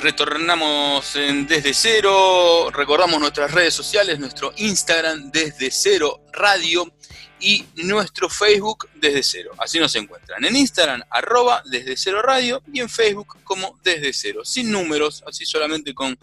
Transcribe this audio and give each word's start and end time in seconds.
retornamos 0.00 1.14
en 1.16 1.46
Desde 1.46 1.74
Cero, 1.74 2.70
recordamos 2.70 3.20
nuestras 3.20 3.52
redes 3.52 3.74
sociales, 3.74 4.18
nuestro 4.18 4.52
Instagram 4.56 5.30
Desde 5.30 5.70
Cero 5.70 6.22
Radio 6.32 6.90
y 7.38 7.64
nuestro 7.76 8.28
Facebook 8.30 8.88
Desde 8.94 9.22
Cero. 9.22 9.52
Así 9.58 9.78
nos 9.78 9.94
encuentran. 9.96 10.44
En 10.44 10.56
Instagram, 10.56 11.02
arroba 11.10 11.62
Desde 11.66 11.96
Cero 11.96 12.22
Radio 12.22 12.62
y 12.72 12.80
en 12.80 12.88
Facebook 12.88 13.38
como 13.44 13.78
Desde 13.82 14.12
Cero, 14.12 14.44
sin 14.44 14.70
números, 14.70 15.22
así 15.26 15.44
solamente 15.44 15.92
con, 15.92 16.18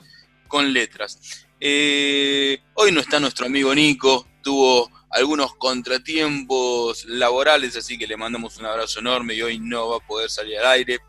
con 0.48 0.74
letras. 0.74 1.46
Eh, 1.60 2.60
hoy 2.74 2.92
no 2.92 3.02
está 3.02 3.20
nuestro 3.20 3.46
amigo 3.46 3.74
Nico, 3.76 4.28
tuvo 4.42 4.92
algunos 5.12 5.56
contratiempos 5.56 7.06
laborales, 7.06 7.76
así 7.76 7.98
que 7.98 8.08
le 8.08 8.18
mandamos 8.18 8.58
un 8.58 8.66
abrazo 8.66 9.00
enorme 9.00 9.36
y 9.36 9.42
hoy 9.42 9.60
no 9.60 9.90
va 9.90 9.98
a 9.98 10.08
poder 10.08 10.30
salir 10.30 10.58
al 10.58 10.68
aire. 10.68 11.00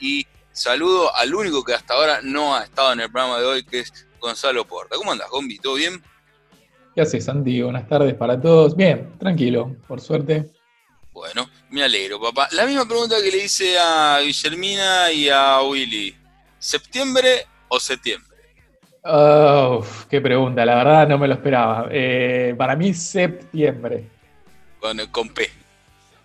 Y 0.00 0.26
saludo 0.54 1.14
al 1.14 1.34
único 1.34 1.62
que 1.62 1.74
hasta 1.74 1.94
ahora 1.94 2.20
no 2.22 2.54
ha 2.56 2.64
estado 2.64 2.92
en 2.94 3.00
el 3.00 3.10
programa 3.10 3.38
de 3.38 3.44
hoy, 3.44 3.64
que 3.64 3.80
es 3.80 4.06
Gonzalo 4.20 4.64
Porta. 4.66 4.96
¿Cómo 4.96 5.12
andas, 5.12 5.28
Gombi? 5.28 5.58
¿Todo 5.58 5.74
bien? 5.74 6.02
¿Qué 6.94 7.02
haces, 7.02 7.24
Santi? 7.24 7.60
Buenas 7.60 7.88
tardes 7.88 8.14
para 8.14 8.40
todos. 8.40 8.76
Bien, 8.76 9.18
tranquilo, 9.18 9.76
por 9.86 10.00
suerte. 10.00 10.48
Bueno, 11.12 11.48
me 11.70 11.82
alegro, 11.82 12.20
papá. 12.20 12.48
La 12.52 12.66
misma 12.66 12.86
pregunta 12.86 13.16
que 13.22 13.30
le 13.30 13.44
hice 13.44 13.76
a 13.78 14.20
Guillermina 14.20 15.10
y 15.12 15.28
a 15.28 15.60
Willy. 15.62 16.16
¿Septiembre 16.58 17.46
o 17.68 17.78
septiembre? 17.78 18.38
Oh, 19.04 19.84
qué 20.08 20.20
pregunta, 20.20 20.64
la 20.64 20.76
verdad 20.76 21.08
no 21.08 21.18
me 21.18 21.28
lo 21.28 21.34
esperaba. 21.34 21.88
Eh, 21.90 22.54
para 22.56 22.74
mí, 22.74 22.94
septiembre. 22.94 24.08
Con, 24.80 24.98
con 25.08 25.28
P. 25.28 25.63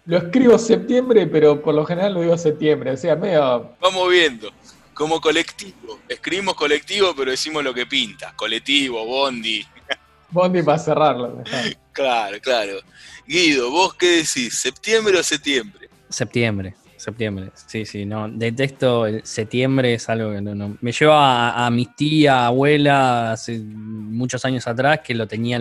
Lo 0.09 0.17
escribo 0.17 0.57
septiembre, 0.57 1.27
pero 1.27 1.61
por 1.61 1.75
lo 1.75 1.85
general 1.85 2.15
lo 2.15 2.21
digo 2.21 2.35
septiembre. 2.35 2.89
O 2.89 2.97
sea, 2.97 3.15
medio. 3.15 3.75
Vamos 3.79 4.09
viendo. 4.09 4.51
Como 4.95 5.21
colectivo. 5.21 5.99
Escribimos 6.09 6.55
colectivo, 6.55 7.13
pero 7.15 7.29
decimos 7.29 7.63
lo 7.63 7.75
que 7.75 7.85
pinta. 7.85 8.33
Colectivo, 8.35 9.05
bondi. 9.05 9.63
Bondi 10.31 10.63
para 10.63 10.79
cerrarlo. 10.79 11.43
claro, 11.91 12.37
claro. 12.41 12.79
Guido, 13.27 13.69
¿vos 13.69 13.93
qué 13.93 14.23
decís? 14.23 14.57
¿Septiembre 14.57 15.19
o 15.19 15.21
septiembre? 15.21 15.89
Septiembre. 16.09 16.73
Septiembre, 16.97 17.51
sí, 17.67 17.85
sí, 17.85 18.05
no. 18.05 18.27
Detesto 18.29 19.05
el 19.05 19.23
septiembre, 19.23 19.93
es 19.93 20.09
algo 20.09 20.31
que 20.31 20.41
no. 20.41 20.75
Me 20.81 20.91
lleva 20.91 21.65
a, 21.65 21.69
mi 21.69 21.85
tía, 21.85 22.47
abuela, 22.47 23.33
hace 23.33 23.59
muchos 23.59 24.43
años 24.43 24.67
atrás, 24.67 25.01
que 25.03 25.13
lo 25.13 25.27
tenía 25.27 25.57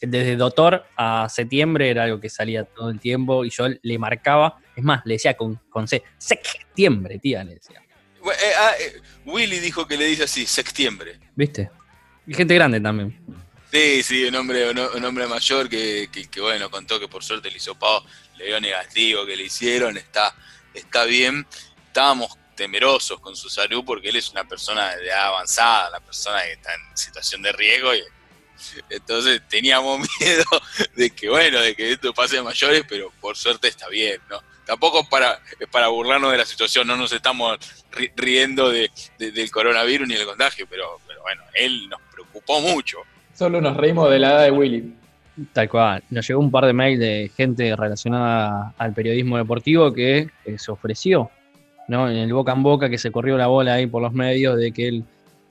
desde 0.00 0.36
doctor 0.36 0.84
a 0.96 1.28
septiembre, 1.28 1.90
era 1.90 2.04
algo 2.04 2.20
que 2.20 2.28
salía 2.28 2.64
todo 2.64 2.90
el 2.90 3.00
tiempo 3.00 3.44
y 3.44 3.50
yo 3.50 3.66
le 3.80 3.98
marcaba, 3.98 4.58
es 4.76 4.84
más, 4.84 5.02
le 5.04 5.14
decía 5.14 5.36
con, 5.36 5.56
con 5.68 5.88
C, 5.88 6.02
septiembre, 6.18 7.18
tía, 7.18 7.44
le 7.44 7.54
decía. 7.54 7.82
Eh, 8.24 8.52
ah, 8.58 8.72
eh, 8.78 9.00
Willy 9.24 9.58
dijo 9.60 9.86
que 9.86 9.96
le 9.96 10.06
dice 10.06 10.24
así, 10.24 10.46
septiembre. 10.46 11.18
¿Viste? 11.34 11.70
Y 12.26 12.34
gente 12.34 12.54
grande 12.54 12.80
también. 12.80 13.18
Sí, 13.70 14.02
sí, 14.02 14.24
un 14.24 14.34
hombre, 14.34 14.70
un, 14.70 15.04
hombre 15.04 15.26
mayor 15.26 15.68
que, 15.68 16.08
que, 16.10 16.40
bueno, 16.40 16.70
contó 16.70 16.98
que 16.98 17.06
por 17.06 17.22
suerte 17.22 17.48
el 17.48 17.56
hisopado 17.56 18.04
le 18.36 18.46
dio 18.46 18.60
negativo, 18.60 19.26
que 19.26 19.36
le 19.36 19.44
hicieron, 19.44 19.96
está 19.96 20.34
está 20.78 21.04
bien. 21.04 21.46
Estábamos 21.86 22.36
temerosos 22.54 23.20
con 23.20 23.36
su 23.36 23.48
salud 23.48 23.84
porque 23.84 24.08
él 24.08 24.16
es 24.16 24.30
una 24.30 24.44
persona 24.44 24.96
de 24.96 25.06
edad 25.06 25.26
avanzada, 25.26 25.90
una 25.90 26.00
persona 26.00 26.42
que 26.42 26.52
está 26.52 26.74
en 26.74 26.96
situación 26.96 27.42
de 27.42 27.52
riesgo 27.52 27.94
y 27.94 28.02
entonces 28.90 29.42
teníamos 29.48 30.00
miedo 30.20 30.44
de 30.96 31.10
que 31.10 31.28
bueno, 31.28 31.60
de 31.60 31.74
que 31.74 31.92
esto 31.92 32.12
pase 32.12 32.38
a 32.38 32.42
mayores, 32.42 32.84
pero 32.88 33.12
por 33.20 33.36
suerte 33.36 33.68
está 33.68 33.88
bien, 33.88 34.20
¿no? 34.30 34.40
Tampoco 34.64 35.08
para, 35.08 35.40
para 35.70 35.88
burlarnos 35.88 36.30
de 36.30 36.38
la 36.38 36.44
situación, 36.44 36.86
no 36.86 36.94
nos 36.96 37.10
estamos 37.12 37.58
riendo 38.16 38.70
de, 38.70 38.90
del 39.18 39.50
coronavirus 39.50 40.06
ni 40.06 40.14
del 40.14 40.26
contagio, 40.26 40.66
pero, 40.68 41.00
pero 41.06 41.22
bueno, 41.22 41.42
él 41.54 41.88
nos 41.88 42.00
preocupó 42.12 42.60
mucho. 42.60 42.98
Solo 43.32 43.62
nos 43.62 43.76
reímos 43.76 44.10
de 44.10 44.18
la 44.18 44.28
edad 44.32 44.44
de 44.44 44.50
Willy. 44.50 44.94
Tal 45.52 45.68
cual. 45.68 46.02
Nos 46.10 46.26
llegó 46.26 46.40
un 46.40 46.50
par 46.50 46.66
de 46.66 46.72
mails 46.72 46.98
de 46.98 47.30
gente 47.36 47.74
relacionada 47.76 48.74
al 48.76 48.92
periodismo 48.92 49.36
deportivo 49.36 49.92
que, 49.92 50.28
se 50.56 50.70
ofreció, 50.70 51.30
¿no? 51.86 52.10
En 52.10 52.16
el 52.16 52.32
boca 52.32 52.52
en 52.52 52.62
boca 52.62 52.90
que 52.90 52.98
se 52.98 53.10
corrió 53.10 53.38
la 53.38 53.46
bola 53.46 53.74
ahí 53.74 53.86
por 53.86 54.02
los 54.02 54.12
medios 54.12 54.58
de 54.58 54.72
que 54.72 54.88
el, 54.88 55.04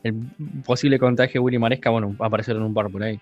el 0.08 0.64
posible 0.64 1.00
contagio 1.00 1.34
de 1.34 1.40
Willy 1.40 1.60
Maresca, 1.60 1.90
bueno, 1.90 2.16
aparecieron 2.20 2.64
un 2.64 2.74
par 2.74 2.90
por 2.90 3.04
ahí. 3.04 3.20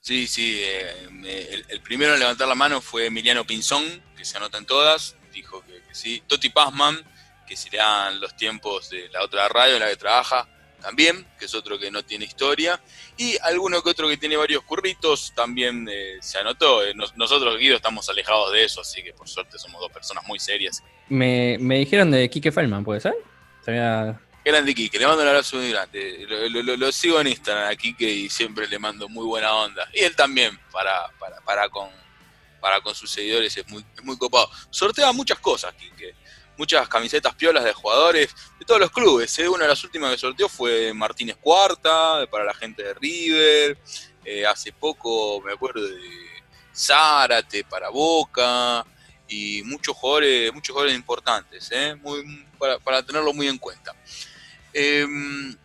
Sí, 0.00 0.26
sí. 0.26 0.60
Eh, 0.62 1.64
el, 1.68 1.80
primero 1.80 2.14
en 2.14 2.20
levantar 2.20 2.46
la 2.46 2.54
mano 2.54 2.80
fue 2.80 3.06
Emiliano 3.06 3.44
Pinzón, 3.44 3.82
que 4.16 4.24
se 4.24 4.36
anotan 4.36 4.64
todas. 4.64 5.16
Dijo 5.32 5.62
que, 5.62 5.72
que 5.86 5.94
sí. 5.94 6.22
Toti 6.26 6.50
Pazman, 6.50 6.96
que 7.46 7.56
serían 7.56 8.20
los 8.20 8.36
tiempos 8.36 8.90
de 8.90 9.08
la 9.08 9.22
otra 9.22 9.48
radio 9.48 9.74
en 9.74 9.80
la 9.80 9.88
que 9.88 9.96
trabaja 9.96 10.48
también, 10.80 11.26
que 11.38 11.46
es 11.46 11.54
otro 11.54 11.78
que 11.78 11.90
no 11.90 12.04
tiene 12.04 12.24
historia, 12.24 12.80
y 13.16 13.36
alguno 13.42 13.82
que 13.82 13.90
otro 13.90 14.08
que 14.08 14.16
tiene 14.16 14.36
varios 14.36 14.62
curritos 14.62 15.32
también 15.34 15.88
eh, 15.90 16.18
se 16.20 16.38
anotó. 16.38 16.84
Eh, 16.84 16.94
nosotros, 16.94 17.58
Guido, 17.58 17.74
estamos 17.76 18.08
alejados 18.08 18.52
de 18.52 18.64
eso, 18.64 18.82
así 18.82 19.02
que 19.02 19.12
por 19.12 19.28
suerte 19.28 19.58
somos 19.58 19.80
dos 19.80 19.90
personas 19.90 20.24
muy 20.26 20.38
serias. 20.38 20.82
Me, 21.08 21.58
dijeron 21.58 22.10
de 22.10 22.28
Kike 22.30 22.52
Feldman, 22.52 22.84
¿puede 22.84 23.00
ser? 23.00 23.14
Grande 24.46 24.76
Kike, 24.76 25.00
le 25.00 25.06
mando 25.08 25.22
un 25.22 25.28
abrazo 25.28 25.56
muy 25.56 25.70
grande. 25.70 26.24
Lo, 26.28 26.92
sigo 26.92 27.20
en 27.20 27.26
Instagram 27.26 27.68
a 27.68 27.74
Kike 27.74 28.08
y 28.08 28.30
siempre 28.30 28.68
le 28.68 28.78
mando 28.78 29.08
muy 29.08 29.26
buena 29.26 29.52
onda. 29.52 29.88
Y 29.92 30.04
él 30.04 30.14
también, 30.14 30.56
para, 30.70 31.10
para, 31.44 31.68
con, 31.68 31.90
para 32.60 32.80
con 32.80 32.94
sus 32.94 33.10
seguidores, 33.10 33.56
es 33.56 33.68
muy, 33.68 33.84
es 33.96 34.04
muy 34.04 34.16
copado. 34.16 34.48
Sortea 34.70 35.10
muchas 35.10 35.40
cosas, 35.40 35.74
Kike 35.74 36.14
muchas 36.56 36.88
camisetas 36.88 37.34
piolas 37.34 37.64
de 37.64 37.72
jugadores 37.72 38.34
de 38.58 38.64
todos 38.64 38.80
los 38.80 38.90
clubes. 38.90 39.36
¿eh? 39.40 39.48
Una 39.48 39.64
de 39.64 39.70
las 39.70 39.82
últimas 39.84 40.12
que 40.12 40.18
sorteó 40.18 40.48
fue 40.48 40.94
Martínez 40.94 41.36
Cuarta, 41.40 42.24
para 42.30 42.44
la 42.44 42.54
gente 42.54 42.82
de 42.84 42.94
River. 42.94 43.78
Eh, 44.24 44.46
hace 44.46 44.72
poco 44.72 45.40
me 45.42 45.52
acuerdo 45.52 45.82
de 45.82 46.00
Zárate 46.72 47.64
para 47.64 47.90
Boca 47.90 48.86
y 49.28 49.62
muchos 49.64 49.96
jugadores, 49.96 50.52
muchos 50.52 50.72
jugadores 50.72 50.96
importantes, 50.96 51.68
¿eh? 51.72 51.96
para, 52.58 52.78
para, 52.78 53.02
tenerlo 53.02 53.32
muy 53.32 53.48
en 53.48 53.58
cuenta. 53.58 53.94
Em, 54.78 55.56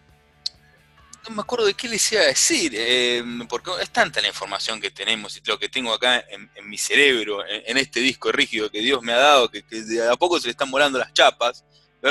no 1.28 1.36
me 1.36 1.42
acuerdo 1.42 1.66
de 1.66 1.74
qué 1.74 1.90
les 1.90 2.10
iba 2.14 2.22
a 2.22 2.28
decir, 2.28 2.72
eh, 2.74 3.22
porque 3.50 3.70
es 3.82 3.90
tanta 3.90 4.22
la 4.22 4.30
información 4.30 4.80
que 4.80 4.90
tenemos 4.90 5.36
y 5.36 5.42
lo 5.44 5.60
que 5.60 5.68
tengo 5.68 5.94
acá 5.94 6.24
en, 6.30 6.50
mi 6.70 6.78
cerebro, 6.78 7.44
en, 7.46 7.78
este 7.78 8.00
disco 8.00 8.32
rígido 8.32 8.72
que 8.72 8.80
Dios 8.80 9.02
me 9.02 9.12
ha 9.12 9.18
dado, 9.18 9.52
que, 9.52 9.64
de 9.64 10.10
a 10.10 10.16
poco 10.16 10.40
se 10.40 10.48
le 10.48 10.52
están 10.52 10.72
volando 10.72 10.98
las 10.98 11.12
chapas. 11.12 11.66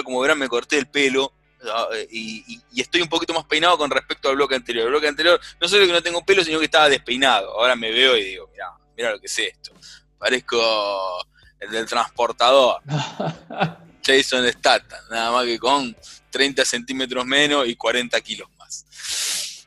Como 0.04 0.20
verán, 0.20 0.38
me 0.38 0.46
corté 0.46 0.76
el 0.76 0.88
pelo 0.88 1.32
ah, 1.64 1.88
y, 2.10 2.60
estoy 2.76 3.00
un 3.00 3.08
poquito 3.08 3.32
más 3.32 3.44
peinado 3.44 3.78
con 3.78 3.90
respecto 3.90 4.28
al 4.28 4.36
bloque 4.36 4.56
anterior. 4.56 4.84
El 4.84 4.90
bloque 4.90 5.08
anterior 5.08 5.40
no 5.58 5.68
solo 5.68 5.86
que 5.86 5.92
no 5.92 6.02
tengo 6.02 6.22
pelo, 6.22 6.44
sino 6.44 6.58
que 6.58 6.66
estaba 6.66 6.90
despeinado. 6.90 7.58
Ahora 7.58 7.76
me 7.76 7.90
veo 7.90 8.14
y 8.14 8.24
digo, 8.24 8.50
mira, 8.52 8.74
mira 8.94 9.10
lo 9.12 9.18
que 9.18 9.26
es 9.26 9.38
esto. 9.38 9.72
Parezco 10.18 11.26
el 11.60 11.70
del 11.70 11.86
transportador. 11.86 12.82
Jason 14.04 14.46
Statham, 14.52 15.00
nada 15.10 15.30
más 15.30 15.46
que 15.46 15.58
con 15.58 15.96
30 16.30 16.64
centímetros 16.64 17.26
menos 17.26 17.68
y 17.68 17.76
40 17.76 18.20
kilos 18.20 18.48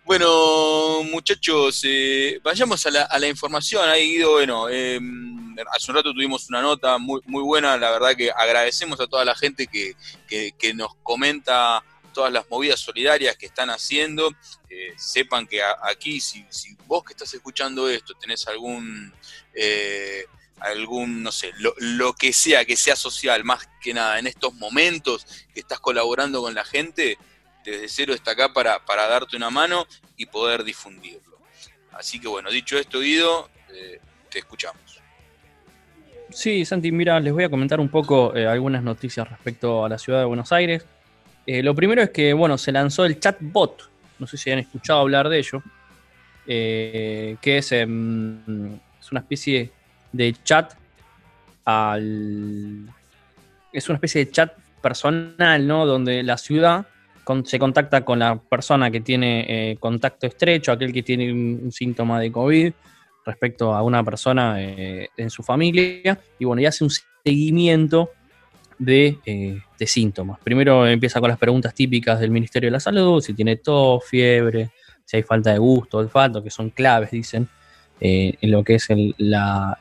bueno, 0.06 1.02
muchachos, 1.04 1.82
eh, 1.86 2.38
vayamos 2.44 2.86
a 2.86 2.92
la, 2.92 3.28
información. 3.28 3.88
Ahí, 3.90 4.12
Guido, 4.12 4.34
bueno, 4.34 4.68
em, 4.68 5.56
hace 5.74 5.92
un 5.92 5.96
rato 5.96 6.14
tuvimos 6.14 6.50
una 6.50 6.62
nota 6.62 6.98
muy, 6.98 7.22
buena. 7.26 7.78
La 7.78 7.92
verdad 7.92 8.14
que 8.14 8.30
agradecemos 8.30 9.00
a 9.00 9.08
toda 9.08 9.24
la 9.24 9.34
gente 9.34 9.68
que, 9.68 9.96
nos 10.74 10.96
comenta 11.04 11.82
todas 12.14 12.34
las 12.34 12.48
movidas 12.50 12.82
solidarias 12.82 13.38
que 13.38 13.46
están 13.46 13.70
haciendo. 13.70 14.30
Eh, 14.70 14.94
sepan 14.98 15.48
que 15.48 15.62
aquí, 15.64 16.20
si, 16.20 16.46
vos 16.86 17.04
que 17.06 17.14
estás 17.14 17.34
escuchando 17.34 17.90
esto 17.90 18.14
tenés 18.16 18.46
algún, 18.48 19.14
eh, 19.56 20.26
algún 20.64 21.24
no 21.24 21.32
sé, 21.32 21.52
lo, 21.60 21.74
lo, 21.78 22.14
que 22.14 22.32
sea, 22.34 22.66
que 22.66 22.76
sea 22.78 22.96
social, 22.96 23.44
más 23.44 23.68
que 23.82 23.94
nada 23.94 24.18
en 24.18 24.28
estos 24.28 24.54
momentos 24.54 25.26
que 25.54 25.60
estás 25.60 25.80
colaborando 25.80 26.42
con 26.42 26.54
la 26.54 26.64
gente, 26.64 27.18
desde 27.64 27.88
cero 27.88 28.14
está 28.14 28.32
acá 28.32 28.54
para, 28.54 29.08
darte 29.08 29.36
una 29.36 29.50
mano 29.50 29.86
y 30.18 30.26
poder 30.26 30.64
difundirlo. 30.64 31.38
Así 31.92 32.20
que 32.20 32.28
bueno, 32.28 32.50
dicho 32.50 32.78
esto, 32.78 33.00
Guido, 33.00 33.50
eh, 33.74 34.00
te 34.30 34.40
escuchamos. 34.40 35.02
Sí, 36.30 36.66
Santi, 36.66 36.92
mira, 36.92 37.20
les 37.20 37.32
voy 37.32 37.44
a 37.44 37.50
comentar 37.50 37.80
un 37.80 37.90
poco 37.90 38.36
eh, 38.36 38.48
algunas 38.48 38.82
noticias 38.82 39.30
respecto 39.30 39.86
a 39.86 39.90
la 39.90 40.00
ciudad 40.00 40.20
de 40.20 40.26
Buenos 40.26 40.52
Aires. 40.52 40.86
Eh, 41.46 41.62
lo 41.62 41.76
primero 41.76 42.02
es 42.02 42.10
que, 42.10 42.34
bueno, 42.34 42.58
se 42.58 42.72
lanzó 42.72 43.06
el 43.06 43.20
chatbot, 43.20 43.92
no 44.18 44.26
sé 44.26 44.38
si 44.38 44.50
han 44.50 44.60
escuchado 44.60 45.02
hablar 45.02 45.30
de 45.30 45.40
ello, 45.40 45.62
que 46.46 47.38
es, 47.44 47.72
em, 47.72 48.76
es 49.00 49.12
una 49.12 49.20
especie 49.20 49.72
de 50.14 50.34
chat 50.44 50.74
al... 51.66 52.88
Es 53.74 53.90
una 53.90 53.98
especie 53.98 54.26
de 54.26 54.32
chat 54.32 54.54
personal, 54.82 55.68
¿no? 55.68 55.86
Donde 55.86 56.24
la 56.24 56.38
ciudad 56.38 56.86
se 57.46 57.60
contacta 57.60 58.04
con 58.04 58.20
la 58.20 58.36
persona 58.36 58.92
que 58.92 59.02
tiene 59.02 59.46
eh, 59.48 59.78
contacto 59.78 60.28
estrecho, 60.28 60.72
aquel 60.72 60.92
que 60.92 61.04
tiene 61.04 61.32
un, 61.32 61.72
síntoma 61.72 62.20
de 62.20 62.32
COVID 62.32 62.74
respecto 63.26 63.74
a 63.74 63.82
una 63.82 64.04
persona 64.04 64.62
eh, 64.62 65.10
en 65.16 65.30
su 65.30 65.44
familia, 65.44 66.20
y 66.38 66.46
bueno, 66.46 66.62
y 66.62 66.66
hace 66.66 66.84
un 66.84 66.92
seguimiento 67.24 68.10
de, 68.78 69.18
eh, 69.26 69.62
de, 69.80 69.88
síntomas. 69.88 70.40
Primero 70.44 70.86
empieza 70.86 71.22
con 71.22 71.30
las 71.30 71.38
preguntas 71.38 71.74
típicas 71.74 72.20
del 72.20 72.32
Ministerio 72.32 72.68
de 72.68 72.72
la 72.72 72.80
Salud, 72.82 73.22
si 73.22 73.34
tiene 73.34 73.56
tos, 73.56 74.04
fiebre, 74.06 74.72
si 75.06 75.18
hay 75.18 75.24
falta 75.24 75.52
de 75.52 75.60
gusto, 75.60 76.00
olfato, 76.00 76.44
que 76.44 76.50
son 76.50 76.70
claves, 76.70 77.12
dicen, 77.12 77.48
eh, 78.00 78.36
en 78.42 78.52
lo 78.52 78.64
que 78.64 78.76
es 78.76 78.90
el, 78.90 79.16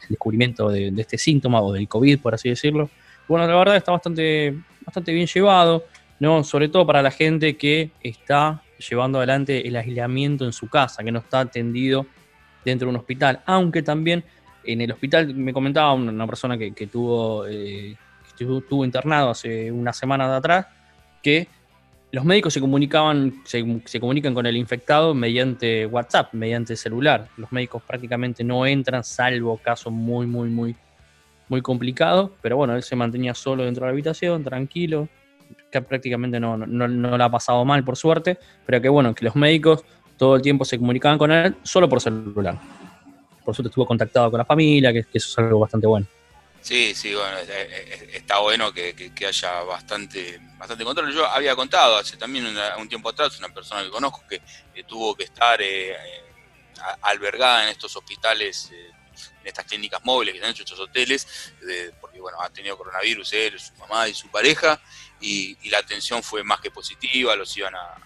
descubrimiento 0.09 0.69
de, 0.69 0.93
este 0.97 1.19
síntoma 1.19 1.61
o 1.61 1.73
del 1.73 1.89
COVID, 1.89 2.21
por 2.21 2.35
así 2.35 2.49
decirlo. 2.49 2.91
Bueno, 3.29 3.47
la 3.47 3.57
verdad 3.57 3.77
está 3.77 3.93
bastante, 3.93 4.57
bastante 4.85 5.13
bien 5.13 5.27
llevado, 5.27 5.85
¿no? 6.21 6.45
sobre 6.45 6.69
todo 6.69 6.87
para 6.87 7.03
la 7.03 7.11
gente 7.11 7.57
que 7.57 7.91
está 8.03 8.63
llevando 8.89 9.19
adelante 9.19 9.67
el 9.67 9.77
aislamiento 9.77 10.45
en 10.45 10.53
su 10.53 10.69
casa, 10.69 11.03
que 11.03 11.13
no 11.13 11.21
está 11.21 11.41
atendido 11.41 12.07
dentro 12.65 12.87
de 12.87 12.91
un 12.91 12.97
hospital, 12.97 13.41
aunque 13.47 13.83
también 13.83 14.25
en 14.65 14.81
el 14.81 14.93
hospital 14.93 15.35
me 15.35 15.53
comentaba 15.53 15.93
una, 15.93 16.27
persona 16.27 16.57
que, 16.57 16.87
tuvo, 16.87 17.47
eh, 17.47 17.97
que 18.37 18.45
estuvo 18.45 18.85
internado 18.85 19.31
hace 19.31 19.71
una 19.73 19.93
semana 19.93 20.31
de 20.31 20.37
atrás, 20.37 20.67
que 21.23 21.49
los 22.13 22.27
médicos 22.27 22.53
se 22.53 22.61
comunicaban, 22.61 23.43
se, 23.45 23.65
comunican 23.99 24.35
con 24.35 24.45
el 24.45 24.59
infectado 24.59 25.15
mediante 25.15 25.87
WhatsApp, 25.87 26.35
mediante 26.35 26.77
celular. 26.77 27.29
Los 27.39 27.51
médicos 27.51 27.83
prácticamente 27.83 28.45
no 28.45 28.67
entran, 28.67 29.03
salvo 29.03 29.57
casos 29.57 29.91
muy, 29.91 30.27
muy, 30.27 30.51
muy, 30.51 30.77
muy 31.49 31.63
complicados. 31.63 32.31
Pero 32.43 32.59
bueno, 32.59 32.77
él 32.77 32.83
se 32.83 32.97
mantenía 32.97 33.35
solo 33.35 33.65
dentro 33.65 33.87
de 33.87 33.89
la 33.89 33.93
habitación, 33.93 34.45
tranquilo, 34.45 35.09
que 35.71 35.81
prácticamente 35.81 36.39
no, 36.39 36.59
no, 36.59 36.87
no 36.87 37.17
le 37.17 37.25
ha 37.25 37.31
pasado 37.31 37.65
mal, 37.65 37.83
por 37.83 37.97
suerte. 37.97 38.39
Pero 38.67 38.83
que 38.83 38.91
bueno, 38.91 39.15
que 39.15 39.25
los 39.25 39.35
médicos 39.35 39.83
todo 40.19 40.37
el 40.37 40.43
tiempo 40.43 40.67
se 40.67 40.79
comunicaban 40.79 41.17
con 41.17 41.33
él 41.33 41.57
solo 41.63 41.89
por 41.89 42.03
celular. 42.03 42.59
Por 43.43 43.55
suerte 43.55 43.71
estuvo 43.71 43.87
contactado 43.87 44.31
con 44.31 44.37
la 44.37 44.45
familia, 44.45 44.93
que 44.93 44.99
eso 45.01 45.09
es 45.15 45.39
algo 45.39 45.61
bastante 45.61 45.87
bueno. 45.87 46.07
Sí, 46.63 46.95
sí, 46.95 47.13
bueno, 47.13 47.39
está 48.13 48.39
bueno 48.39 48.73
que, 48.73 49.13
haya 49.27 49.63
bastante, 49.65 50.41
bastante 50.57 50.85
control. 50.85 51.13
Yo 51.13 51.27
había 51.27 51.57
contado 51.57 51.97
hace 51.97 52.17
también 52.17 52.57
un 52.79 52.89
tiempo 52.89 53.09
atrás 53.09 53.37
una 53.41 53.53
persona 53.53 53.83
que 53.83 53.91
conozco 53.91 54.25
que, 54.29 54.41
tuvo 54.85 55.17
que 55.17 55.25
estar 55.25 55.61
eh, 55.61 55.91
eh, 55.91 56.23
albergada 57.03 57.65
en 57.65 57.71
estos 57.71 57.97
hospitales, 57.97 58.71
eh, 58.73 58.91
en 59.41 59.47
estas 59.49 59.67
clínicas 59.67 60.05
móviles 60.05 60.35
que 60.35 60.45
han 60.45 60.53
hecho 60.53 60.63
estos 60.63 60.79
hoteles, 60.79 61.53
porque 62.01 62.21
bueno, 62.21 62.41
ha 62.41 62.49
tenido 62.51 62.79
coronavirus 62.79 63.33
él, 63.33 63.59
su 63.59 63.75
mamá 63.75 64.07
y 64.07 64.15
su 64.15 64.29
pareja, 64.29 64.81
y, 65.21 65.69
la 65.69 65.79
atención 65.79 66.23
fue 66.23 66.45
más 66.45 66.61
que 66.61 66.71
positiva, 66.71 67.35
los 67.35 67.57
iban 67.57 67.75
a, 67.75 67.97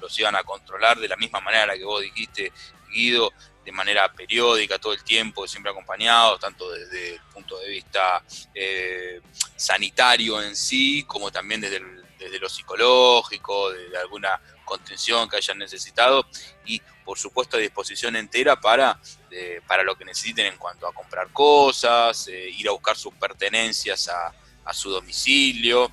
los 0.00 0.18
iban 0.18 0.34
a 0.34 0.42
controlar 0.42 0.98
de 0.98 1.06
la 1.06 1.16
misma 1.16 1.40
manera 1.40 1.74
que 1.74 1.84
vos 1.84 2.02
dijiste, 2.02 2.52
Guido, 2.90 3.32
de 3.64 3.72
manera 3.72 4.10
periódica, 4.12 4.78
todo 4.78 4.92
el 4.92 5.04
tiempo, 5.04 5.46
siempre 5.46 5.70
acompañados, 5.70 6.40
tanto 6.40 6.70
desde 6.70 7.14
el 7.14 7.20
punto 7.32 7.58
de 7.58 7.68
vista 7.68 8.22
eh, 8.54 9.20
sanitario 9.56 10.42
en 10.42 10.56
sí, 10.56 11.04
como 11.06 11.30
también 11.30 11.60
desde, 11.60 11.80
desde 12.18 12.38
lo 12.38 12.48
psicológico, 12.48 13.70
de, 13.70 13.96
alguna 13.98 14.40
contención 14.64 15.28
que 15.28 15.36
hayan 15.36 15.58
necesitado 15.58 16.26
y 16.64 16.80
por 17.04 17.18
supuesto 17.18 17.56
a 17.56 17.60
disposición 17.60 18.14
entera 18.14 18.60
para, 18.60 18.98
eh, 19.30 19.60
para 19.66 19.82
lo 19.82 19.96
que 19.96 20.04
necesiten 20.04 20.46
en 20.46 20.56
cuanto 20.56 20.86
a 20.86 20.92
comprar 20.94 21.32
cosas, 21.32 22.28
eh, 22.28 22.48
ir 22.50 22.68
a 22.68 22.72
buscar 22.72 22.96
sus 22.96 23.14
pertenencias 23.14 24.08
a, 24.08 24.34
su 24.72 24.88
domicilio. 24.88 25.90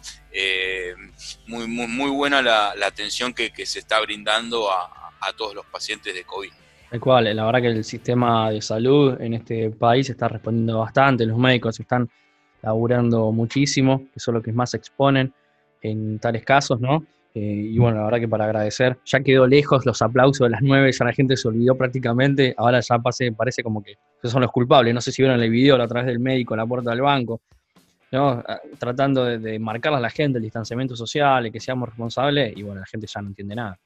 muy, 1.48 1.66
muy, 1.66 1.88
muy 1.88 2.12
buena 2.12 2.44
la, 2.44 2.86
atención 2.86 3.34
que, 3.34 3.52
se 3.66 3.80
está 3.80 4.00
brindando 4.00 4.72
a, 4.72 5.12
a 5.20 5.34
todos 5.34 5.56
los 5.56 5.66
pacientes 5.66 6.14
de 6.14 6.24
COVID. 6.24 6.54
Tal 6.90 7.00
cual, 7.02 7.36
la 7.36 7.46
verdad 7.46 7.62
que 7.62 7.68
el 7.68 7.84
sistema 7.84 8.50
de 8.50 8.62
salud 8.62 9.20
en 9.20 9.34
este 9.34 9.70
país 9.72 10.10
está 10.10 10.30
respondiendo 10.30 10.80
bastante, 10.80 11.26
los 11.26 11.38
médicos 11.38 11.80
están 11.80 12.10
laburando 12.62 13.32
muchísimo, 13.34 14.06
que 14.14 14.20
son 14.20 14.36
los 14.36 14.44
que 14.44 14.54
más 14.54 14.72
se 14.72 14.78
exponen 14.78 15.34
en 15.82 16.18
tales 16.20 16.44
casos, 16.46 16.80
¿no? 16.80 17.06
Eh, 17.34 17.40
y 17.72 17.78
bueno, 17.78 17.98
la 17.98 18.06
verdad 18.06 18.20
que 18.20 18.28
para 18.28 18.46
agradecer, 18.46 18.98
ya 19.06 19.20
quedó 19.20 19.46
lejos 19.46 19.86
los 19.86 20.02
aplausos 20.02 20.46
de 20.46 20.50
las 20.50 20.62
nueve, 20.62 20.92
ya 20.92 21.06
la 21.06 21.14
gente 21.14 21.36
se 21.36 21.48
olvidó 21.50 21.76
prácticamente, 21.76 22.56
ahora 22.58 22.80
ya 22.80 22.98
pase, 23.00 23.32
parece 23.34 23.62
como 23.62 23.84
que 23.84 23.96
son 24.24 24.42
los 24.42 24.52
culpables, 24.52 24.94
no 24.94 25.02
sé 25.02 25.12
si 25.12 25.22
vieron 25.22 25.42
el 25.42 25.52
video 25.52 25.80
a 25.82 25.88
través 25.88 26.08
del 26.08 26.20
médico 26.20 26.54
en 26.54 26.60
la 26.60 26.66
puerta 26.66 26.92
del 26.92 27.02
banco, 27.02 27.42
¿no? 28.14 28.44
Ah, 28.48 28.60
tratando 28.80 29.26
de, 29.26 29.38
de 29.40 29.58
a 29.58 30.00
la 30.00 30.10
gente 30.10 30.38
el 30.38 30.44
distanciamiento 30.44 30.96
social, 30.96 31.52
que 31.52 31.60
seamos 31.60 31.90
responsables, 31.90 32.56
y 32.56 32.64
bueno, 32.64 32.80
la 32.80 32.88
gente 32.88 33.08
ya 33.08 33.22
no 33.22 33.28
entiende 33.28 33.56
nada. 33.56 33.78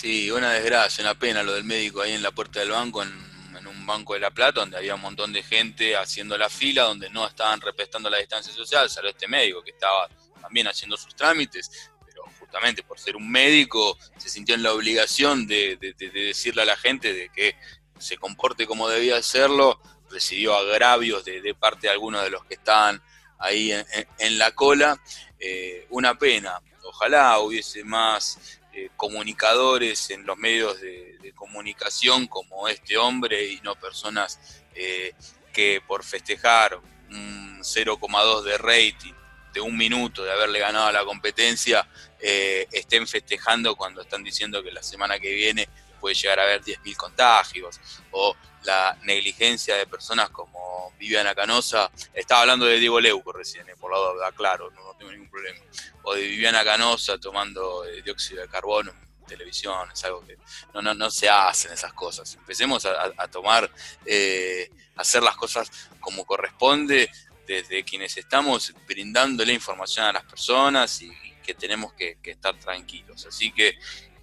Sí, 0.00 0.30
una 0.30 0.52
desgracia, 0.52 1.02
una 1.02 1.18
pena 1.18 1.42
lo 1.42 1.54
del 1.54 1.64
médico 1.64 2.02
ahí 2.02 2.12
en 2.12 2.22
la 2.22 2.30
puerta 2.30 2.60
del 2.60 2.70
banco, 2.70 3.02
en, 3.02 3.26
un 3.66 3.84
banco 3.84 4.14
de 4.14 4.20
La 4.20 4.30
Plata, 4.30 4.60
donde 4.60 4.76
había 4.76 4.94
un 4.94 5.00
montón 5.00 5.32
de 5.32 5.42
gente 5.42 5.96
haciendo 5.96 6.38
la 6.38 6.48
fila, 6.48 6.84
donde 6.84 7.10
no 7.10 7.26
estaban 7.26 7.60
respetando 7.60 8.08
la 8.08 8.18
distancia 8.18 8.52
social, 8.52 8.88
salió 8.88 9.10
este 9.10 9.26
médico 9.26 9.60
que 9.60 9.72
estaba 9.72 10.08
también 10.40 10.68
haciendo 10.68 10.96
sus 10.96 11.16
trámites, 11.16 11.90
pero 12.06 12.22
justamente 12.38 12.84
por 12.84 13.00
ser 13.00 13.16
un 13.16 13.28
médico 13.28 13.98
se 14.16 14.28
sintió 14.28 14.54
en 14.54 14.62
la 14.62 14.72
obligación 14.72 15.48
de, 15.48 15.76
decirle 15.98 16.62
a 16.62 16.66
la 16.66 16.76
gente 16.76 17.12
de 17.12 17.28
que 17.30 17.56
se 17.98 18.16
comporte 18.16 18.68
como 18.68 18.88
debía 18.88 19.16
hacerlo, 19.16 19.80
recibió 20.08 20.54
agravios 20.54 21.24
de, 21.24 21.54
parte 21.58 21.88
de 21.88 21.92
algunos 21.92 22.22
de 22.22 22.30
los 22.30 22.44
que 22.44 22.54
estaban 22.54 23.02
ahí 23.40 23.72
en, 24.18 24.38
la 24.38 24.52
cola. 24.52 24.96
Eh, 25.40 25.86
una 25.90 26.16
pena, 26.16 26.62
ojalá 26.84 27.40
hubiese 27.40 27.82
más 27.82 28.57
eh, 28.72 28.90
comunicadores 28.96 30.10
en 30.10 30.26
los 30.26 30.36
medios 30.36 30.80
de, 30.80 31.16
comunicación 31.34 32.26
como 32.26 32.66
este 32.66 32.96
hombre 32.96 33.46
y 33.46 33.60
no 33.60 33.76
personas 33.76 34.62
eh, 34.74 35.14
que 35.52 35.80
por 35.86 36.02
festejar 36.02 36.80
un 37.10 37.60
0,2 37.60 38.42
de 38.42 38.58
rating 38.58 39.12
de 39.52 39.60
un 39.60 39.76
minuto 39.76 40.24
de 40.24 40.32
haberle 40.32 40.58
ganado 40.58 40.90
la 40.90 41.04
competencia 41.04 41.88
eh, 42.20 42.66
estén 42.72 43.06
festejando 43.06 43.76
cuando 43.76 44.02
están 44.02 44.24
diciendo 44.24 44.62
que 44.62 44.72
la 44.72 44.82
semana 44.82 45.18
que 45.18 45.32
viene 45.32 45.68
puede 45.98 46.14
llegar 46.14 46.40
a 46.40 46.44
haber 46.44 46.62
10.000 46.62 46.96
contagios 46.96 47.80
o 48.10 48.34
la 48.64 48.98
negligencia 49.02 49.76
de 49.76 49.86
personas 49.86 50.30
como 50.30 50.92
Viviana 50.98 51.34
Canosa, 51.34 51.90
estaba 52.12 52.42
hablando 52.42 52.66
de 52.66 52.78
Diego 52.78 53.00
Leuco 53.00 53.32
recién, 53.32 53.66
por 53.78 53.92
la 53.92 53.98
duda, 53.98 54.32
claro, 54.32 54.70
no, 54.70 54.94
tengo 54.98 55.12
ningún 55.12 55.30
problema, 55.30 55.58
o 56.02 56.14
de 56.14 56.22
Viviana 56.22 56.64
Canosa 56.64 57.18
tomando 57.18 57.84
eh, 57.84 58.02
dióxido 58.02 58.42
de 58.42 58.48
carbono 58.48 58.90
en 58.90 59.26
televisión, 59.26 59.88
es 59.92 60.04
algo 60.04 60.24
que 60.26 60.36
no, 60.74 60.82
no, 60.82 60.94
no 60.94 61.10
se 61.10 61.28
hacen 61.28 61.72
esas 61.72 61.92
cosas. 61.92 62.34
Empecemos 62.34 62.84
a, 62.86 63.28
tomar, 63.28 63.70
eh, 64.04 64.70
hacer 64.96 65.22
las 65.22 65.36
cosas 65.36 65.70
como 66.00 66.24
corresponde 66.24 67.10
desde 67.46 67.84
quienes 67.84 68.16
estamos 68.16 68.74
brindando 68.86 69.44
la 69.44 69.52
información 69.52 70.06
a 70.06 70.12
las 70.12 70.24
personas 70.24 71.00
y, 71.02 71.10
que 71.48 71.54
tenemos 71.54 71.94
que, 71.94 72.18
estar 72.22 72.58
tranquilos. 72.58 73.24
Así 73.24 73.50
que 73.52 73.78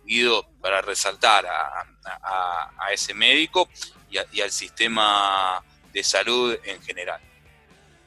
Guido, 0.05 0.45
para 0.61 0.81
resaltar 0.81 1.45
a, 1.45 2.91
ese 2.93 3.13
médico 3.13 3.67
y, 4.09 4.41
al 4.41 4.51
sistema 4.51 5.61
de 5.91 6.03
salud 6.03 6.55
en 6.63 6.81
general. 6.81 7.19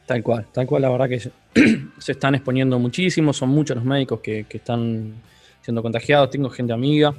Tal 0.07 0.23
cual, 0.23 0.47
tal 0.53 0.67
cual, 0.67 0.83
la 0.83 0.89
verdad 0.89 1.09
que 1.09 1.21
se, 1.21 1.33
están 2.13 2.35
exponiendo 2.35 2.79
muchísimo, 2.79 3.33
son 3.33 3.51
muchos 3.51 3.77
los 3.77 3.85
médicos 3.85 4.21
que, 4.21 4.47
están 4.49 5.21
siendo 5.61 5.83
contagiados, 5.83 6.31
tengo 6.31 6.49
gente 6.49 6.73
amiga 6.73 7.15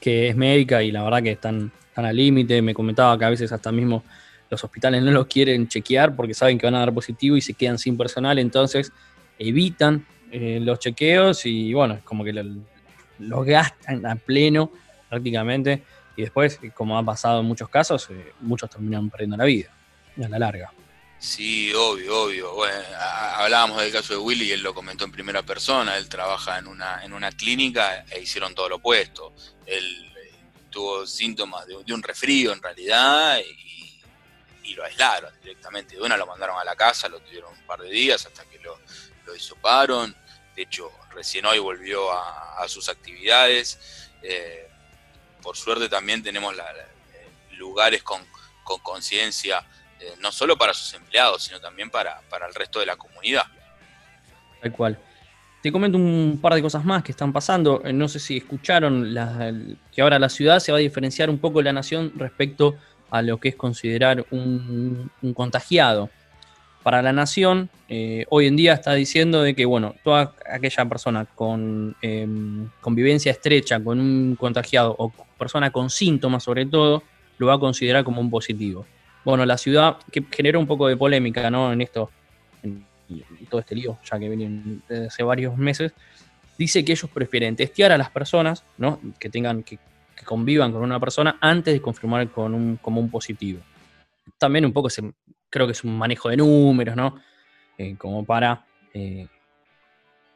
que 0.00 0.28
es 0.28 0.36
médica 0.36 0.82
y 0.82 0.92
la 0.92 1.02
verdad 1.02 1.22
que 1.22 1.32
están, 1.32 1.72
están 1.88 2.04
al 2.04 2.14
límite, 2.14 2.62
me 2.62 2.74
comentaba 2.74 3.18
que 3.18 3.24
a 3.24 3.30
veces 3.30 3.50
hasta 3.50 3.72
mismo 3.72 4.04
los 4.48 4.62
hospitales 4.62 5.02
no 5.02 5.10
los 5.10 5.26
quieren 5.26 5.66
chequear 5.66 6.14
porque 6.14 6.34
saben 6.34 6.58
que 6.58 6.66
van 6.66 6.76
a 6.76 6.80
dar 6.80 6.94
positivo 6.94 7.36
y 7.36 7.40
se 7.40 7.54
quedan 7.54 7.78
sin 7.78 7.96
personal, 7.96 8.38
entonces 8.38 8.92
evitan 9.38 10.06
eh, 10.30 10.60
los 10.60 10.78
chequeos 10.78 11.44
y 11.46 11.72
bueno, 11.74 11.94
es 11.94 12.02
como 12.02 12.22
que 12.22 12.32
los 13.20 13.44
gastan 13.44 14.04
a 14.06 14.16
pleno 14.16 14.72
prácticamente 15.08 15.82
y 16.16 16.22
después, 16.22 16.58
como 16.74 16.98
ha 16.98 17.04
pasado 17.04 17.40
en 17.40 17.46
muchos 17.46 17.68
casos, 17.68 18.08
eh, 18.10 18.32
muchos 18.40 18.68
terminan 18.68 19.10
perdiendo 19.10 19.36
la 19.36 19.44
vida 19.44 19.70
a 20.22 20.28
la 20.28 20.38
larga. 20.38 20.72
Sí, 21.18 21.70
obvio, 21.74 22.22
obvio. 22.22 22.50
Hablábamos 23.36 23.82
del 23.82 23.92
caso 23.92 24.14
de 24.14 24.18
Willy 24.18 24.46
y 24.46 24.52
él 24.52 24.62
lo 24.62 24.74
comentó 24.74 25.04
en 25.04 25.12
primera 25.12 25.42
persona. 25.42 25.98
Él 25.98 26.08
trabaja 26.08 26.58
en 26.58 26.66
una, 26.66 27.04
en 27.04 27.12
una 27.12 27.30
clínica 27.30 28.06
e 28.10 28.22
hicieron 28.22 28.54
todo 28.54 28.70
lo 28.70 28.76
opuesto. 28.76 29.34
Él 29.66 30.10
eh, 30.16 30.32
tuvo 30.70 31.06
síntomas 31.06 31.66
de, 31.66 31.76
un 31.92 32.02
resfrío 32.02 32.52
en 32.52 32.62
realidad 32.62 33.38
y, 33.38 34.74
lo 34.74 34.84
aislaron 34.84 35.32
directamente. 35.42 35.96
De 35.96 36.00
una 36.00 36.16
lo 36.16 36.26
mandaron 36.26 36.56
a 36.56 36.64
la 36.64 36.76
casa, 36.76 37.08
lo 37.08 37.18
tuvieron 37.18 37.52
un 37.52 37.66
par 37.66 37.80
de 37.80 37.90
días 37.90 38.24
hasta 38.24 38.44
que 38.44 38.60
lo, 38.60 38.78
lo. 39.26 39.34
Hecho, 40.60 40.90
recién 41.14 41.46
hoy 41.46 41.58
volvió 41.58 42.12
a, 42.12 42.68
sus 42.68 42.90
actividades. 42.90 44.10
Eh, 44.22 44.68
por 45.42 45.56
suerte 45.56 45.88
también 45.88 46.22
tenemos 46.22 46.54
eh, 46.54 47.56
lugares 47.56 48.02
con 48.02 48.20
conciencia, 48.82 49.64
eh, 49.98 50.12
no 50.20 50.30
solo 50.30 50.58
para 50.58 50.74
sus 50.74 50.92
empleados, 50.92 51.44
sino 51.44 51.58
también 51.60 51.88
para, 51.88 52.20
el 52.46 52.54
resto 52.54 52.78
de 52.78 52.84
la 52.84 52.96
comunidad. 52.96 53.44
Tal 54.60 54.72
cual. 54.72 54.98
Te 55.62 55.72
comento 55.72 55.96
un 55.96 56.38
par 56.42 56.52
de 56.52 56.60
cosas 56.60 56.84
más 56.84 57.02
que 57.02 57.12
están 57.12 57.32
pasando. 57.32 57.82
No 57.94 58.06
sé 58.06 58.20
si 58.20 58.36
escucharon 58.36 59.14
que 59.90 60.02
ahora 60.02 60.18
la 60.18 60.28
ciudad 60.28 60.60
se 60.60 60.72
va 60.72 60.78
a 60.78 60.82
diferenciar 60.82 61.30
un 61.30 61.38
poco 61.38 61.60
de 61.60 61.64
la 61.64 61.72
nación 61.72 62.12
respecto 62.16 62.76
a 63.10 63.22
lo 63.22 63.40
que 63.40 63.48
es 63.48 63.56
considerar 63.56 64.26
un, 64.30 65.10
contagiado. 65.34 66.10
Para 66.82 67.02
la 67.02 67.12
nación, 67.12 67.68
eh, 67.88 68.24
hoy 68.30 68.46
en 68.46 68.56
día 68.56 68.72
está 68.72 68.94
diciendo 68.94 69.42
de 69.42 69.54
que, 69.54 69.66
bueno, 69.66 69.94
toda 70.02 70.34
aquella 70.50 70.84
persona 70.86 71.26
con 71.26 71.94
em, 72.00 72.68
convivencia 72.80 73.32
estrecha 73.32 73.82
con 73.82 74.00
un 74.00 74.36
contagiado 74.36 74.94
o 74.98 75.12
persona 75.38 75.70
con 75.70 75.90
síntomas 75.90 76.42
sobre 76.42 76.66
todo, 76.66 77.02
lo 77.38 77.46
va 77.46 77.54
a 77.54 77.58
considerar 77.58 78.04
como 78.04 78.20
un 78.20 78.30
positivo. 78.30 78.86
Bueno, 79.24 79.44
la 79.44 79.58
ciudad, 79.58 79.98
que 80.10 80.24
generó 80.30 80.58
un 80.58 80.66
poco 80.66 80.88
de 80.88 80.96
polémica, 80.96 81.50
¿no? 81.50 81.72
En 81.72 81.82
esto, 81.82 82.10
todo 83.48 83.60
este 83.60 83.74
lío, 83.74 83.98
ya 84.10 84.18
que 84.18 84.28
vienen 84.28 84.82
desde 84.88 85.06
hace 85.08 85.22
varios 85.22 85.56
meses, 85.56 85.92
dice 86.56 86.84
que 86.84 86.92
ellos 86.92 87.10
prefieren 87.10 87.56
testear 87.56 87.92
a 87.92 87.98
las 87.98 88.10
personas, 88.10 88.64
¿no? 88.78 89.00
Que 89.18 89.28
tengan, 89.28 89.62
que, 89.62 89.78
convivan 90.24 90.72
con 90.72 90.82
una 90.82 91.00
persona 91.00 91.38
antes 91.40 91.72
de 91.72 91.80
confirmar 91.80 92.28
con 92.30 92.54
un, 92.54 92.76
como 92.76 93.00
un 93.00 93.10
positivo. 93.10 93.60
También 94.38 94.66
un 94.66 94.72
poco 94.72 94.90
se, 94.90 95.02
creo 95.50 95.66
que 95.66 95.72
es 95.72 95.84
un 95.84 95.98
manejo 95.98 96.30
de 96.30 96.36
números, 96.36 96.96
¿no? 96.96 97.16
Eh, 97.76 97.96
como 97.98 98.24
para, 98.24 98.64
eh, 98.94 99.26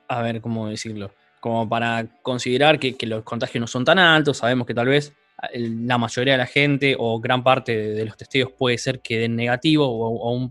a 0.09 0.23
ver, 0.23 0.40
¿cómo 0.40 0.68
decirlo? 0.68 1.12
Como 1.40 1.68
para 1.68 2.06
considerar 2.23 2.78
que, 2.78 2.97
los 3.06 3.23
contagios 3.23 3.61
no 3.61 3.66
son 3.66 3.85
tan 3.85 3.99
altos, 3.99 4.38
sabemos 4.38 4.66
que 4.66 4.75
tal 4.75 4.88
vez 4.88 5.14
la 5.52 5.99
mayoría 5.99 6.35
de 6.35 6.38
la 6.38 6.47
gente 6.47 6.97
o 6.99 7.21
gran 7.21 7.42
parte 7.42 7.76
de, 7.76 8.04
los 8.04 8.16
testeos 8.16 8.50
puede 8.52 8.78
ser 8.78 9.00
que 9.00 9.18
den 9.18 9.37
negativo 9.37 9.87
o, 9.87 10.50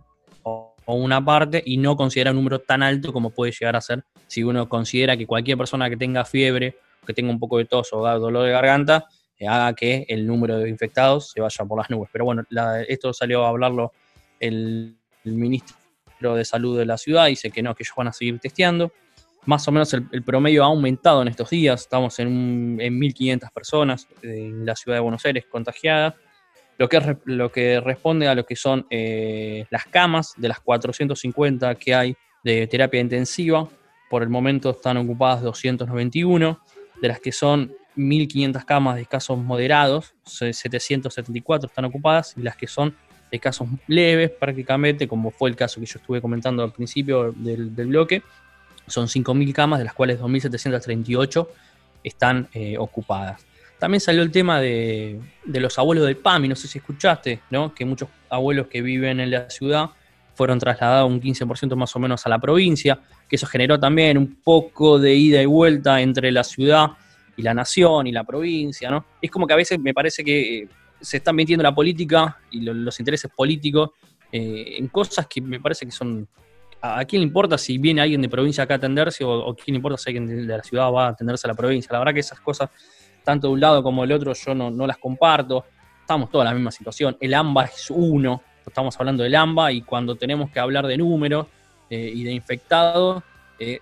una 0.86 1.24
parte 1.24 1.64
y 1.66 1.78
no 1.78 1.96
considera 1.96 2.32
un 2.32 2.38
número 2.38 2.60
tan 2.60 2.84
alto 2.84 3.14
como 3.14 3.30
puede 3.30 3.54
llegar 3.54 3.78
a 3.78 3.82
ser 3.82 4.04
si 4.28 4.44
uno 4.44 4.68
considera 4.68 5.16
que 5.16 5.26
cualquier 5.26 5.58
persona 5.58 5.90
que 5.90 5.96
tenga 5.96 6.26
fiebre, 6.26 6.76
que 7.08 7.14
tenga 7.14 7.32
un 7.32 7.40
poco 7.40 7.58
de 7.58 7.66
tos 7.66 7.94
o 7.94 8.02
dolor 8.20 8.46
de 8.46 8.52
garganta, 8.52 9.06
eh, 9.40 9.48
haga 9.48 9.74
que 9.74 10.06
el 10.10 10.28
número 10.28 10.60
de 10.60 10.70
infectados 10.70 11.32
se 11.32 11.42
vaya 11.42 11.66
por 11.66 11.78
las 11.78 11.90
nubes. 11.90 12.10
Pero 12.12 12.26
bueno, 12.26 12.44
esto 12.88 13.14
salió 13.14 13.46
a 13.46 13.50
hablarlo 13.50 13.94
el, 14.48 14.98
ministro 15.26 16.36
de 16.36 16.44
Salud 16.44 16.78
de 16.78 16.86
la 16.86 16.98
ciudad 16.98 17.28
dice 17.28 17.50
que 17.50 17.64
no, 17.64 17.74
que 17.74 17.84
ellos 17.84 17.94
van 17.96 18.08
a 18.10 18.14
seguir 18.14 18.40
testeando. 18.40 18.92
Más 19.46 19.68
o 19.68 19.72
menos 19.72 19.94
el, 19.94 20.24
promedio 20.24 20.64
ha 20.64 20.68
aumentado 20.68 21.22
en 21.22 21.30
estos 21.30 21.50
días, 21.50 21.82
estamos 21.82 22.20
en, 22.20 22.78
en 22.80 23.00
1.500 23.00 23.52
personas 23.52 24.08
en 24.22 24.66
la 24.66 24.76
ciudad 24.76 24.98
de 24.98 25.02
Buenos 25.02 25.26
Aires 25.26 25.46
contagiadas, 25.50 26.16
lo 26.78 26.90
que, 26.90 27.18
lo 27.26 27.52
que 27.52 27.80
responde 27.80 28.28
a 28.28 28.36
lo 28.36 28.46
que 28.46 28.56
son 28.56 28.86
eh, 28.90 29.66
las 29.70 29.86
camas 29.86 30.34
de 30.38 30.48
las 30.48 30.60
450 30.60 31.76
que 31.76 31.96
hay 31.96 32.16
de 32.44 32.68
terapia 32.68 33.00
intensiva. 33.00 33.68
Por 34.10 34.24
el 34.24 34.30
momento 34.30 34.72
están 34.72 34.98
ocupadas 34.98 35.42
291, 35.42 36.60
de 37.02 37.08
las 37.08 37.20
que 37.20 37.32
son 37.32 37.74
1.500 37.96 38.66
camas 38.66 38.96
de 38.96 39.06
casos 39.06 39.38
moderados, 39.38 40.16
774 40.26 41.68
están 41.68 41.86
ocupadas, 41.86 42.34
y 42.38 42.42
las 42.42 42.56
que 42.58 42.68
son 42.68 42.96
de 43.34 43.40
casos 43.40 43.68
leves 43.88 44.30
prácticamente, 44.30 45.08
como 45.08 45.32
fue 45.32 45.50
el 45.50 45.56
caso 45.56 45.80
que 45.80 45.88
yo 45.88 45.98
estuve 45.98 46.22
comentando 46.22 46.62
al 46.62 46.72
principio 46.72 47.32
del, 47.32 47.72
bloque. 47.72 48.22
Son 48.86 49.08
5.000 49.08 49.52
camas, 49.54 49.80
de 49.80 49.86
las 49.86 49.96
cuales 49.96 50.20
2.738 50.20 51.48
están 52.04 52.48
eh, 52.54 52.78
ocupadas. 52.78 53.44
También 53.80 54.02
salió 54.02 54.22
el 54.22 54.30
tema 54.30 54.62
de, 54.62 55.20
los 55.46 55.80
abuelos 55.80 56.06
del 56.06 56.18
PAMI, 56.18 56.48
no 56.48 56.56
sé 56.56 56.68
si 56.68 56.78
escuchaste, 56.78 57.40
¿no? 57.50 57.74
que 57.74 57.86
muchos 57.86 58.08
abuelos 58.30 58.68
que 58.68 58.84
viven 58.84 59.20
en 59.20 59.32
la 59.32 59.50
ciudad 59.50 59.90
fueron 60.36 60.60
trasladados 60.60 61.10
un 61.10 61.20
15% 61.20 61.76
más 61.76 61.96
o 61.96 62.00
menos 62.00 62.24
a 62.28 62.30
la 62.30 62.38
provincia, 62.38 63.00
que 63.28 63.36
eso 63.36 63.48
generó 63.48 63.80
también 63.80 64.16
un 64.20 64.36
poco 64.44 65.00
de 65.00 65.16
ida 65.16 65.42
y 65.42 65.48
vuelta 65.48 66.00
entre 66.02 66.32
la 66.32 66.44
ciudad 66.44 66.92
y 67.36 67.42
la 67.42 67.56
nación 67.56 68.06
y 68.06 68.12
la 68.12 68.24
provincia, 68.24 68.92
¿no? 68.92 69.06
Es 69.20 69.32
como 69.32 69.48
que 69.48 69.54
a 69.54 69.58
veces 69.58 69.80
me 69.80 69.94
parece 69.94 70.24
que 70.24 70.60
eh, 70.60 70.68
se 71.04 71.18
están 71.18 71.36
metiendo 71.36 71.62
la 71.62 71.76
política 71.76 72.40
y 72.50 72.62
los 72.62 73.00
intereses 73.00 73.30
políticos 73.36 73.92
eh, 74.32 74.78
en 74.80 74.88
cosas 74.88 75.28
que 75.28 75.42
me 75.42 75.60
parece 75.60 75.86
que 75.86 75.92
son... 75.92 76.28
¿A, 76.82 77.06
quién 77.06 77.22
le 77.22 77.28
importa 77.28 77.58
si 77.58 77.78
viene 77.78 78.02
alguien 78.02 78.22
de 78.22 78.28
provincia 78.28 78.64
acá 78.64 78.74
a 78.74 78.78
atenderse 78.78 79.24
o, 79.24 79.52
a 79.52 79.56
quién 79.56 79.74
le 79.74 79.78
importa 79.78 79.98
si 79.98 80.10
alguien 80.10 80.28
de, 80.28 80.44
la 80.44 80.64
ciudad 80.64 80.92
va 80.92 81.06
a 81.06 81.10
atenderse 81.10 81.48
a 81.48 81.50
la 81.50 81.54
provincia? 81.54 81.90
La 81.94 82.00
verdad 82.00 82.14
que 82.14 82.20
esas 82.20 82.40
cosas, 82.40 82.70
tanto 83.24 83.48
de 83.48 83.54
un 83.54 83.60
lado 83.60 83.84
como 83.84 84.02
del 84.02 84.12
otro, 84.12 84.34
yo 84.34 84.56
no, 84.56 84.88
las 84.88 84.98
comparto. 84.98 85.66
Estamos 86.02 86.30
todos 86.30 86.44
en 86.44 86.50
la 86.50 86.54
misma 86.56 86.72
situación. 86.72 87.16
El 87.22 87.34
AMBA 87.34 87.66
es 87.66 87.90
uno, 87.90 88.42
estamos 88.66 89.00
hablando 89.00 89.24
del 89.24 89.36
AMBA 89.36 89.72
y 89.72 89.82
cuando 89.82 90.16
tenemos 90.16 90.50
que 90.52 90.60
hablar 90.60 90.88
de 90.88 90.98
números 90.98 91.48
eh, 91.90 92.12
y 92.14 92.24
de 92.24 92.32
infectados, 92.32 93.24
eh, 93.60 93.80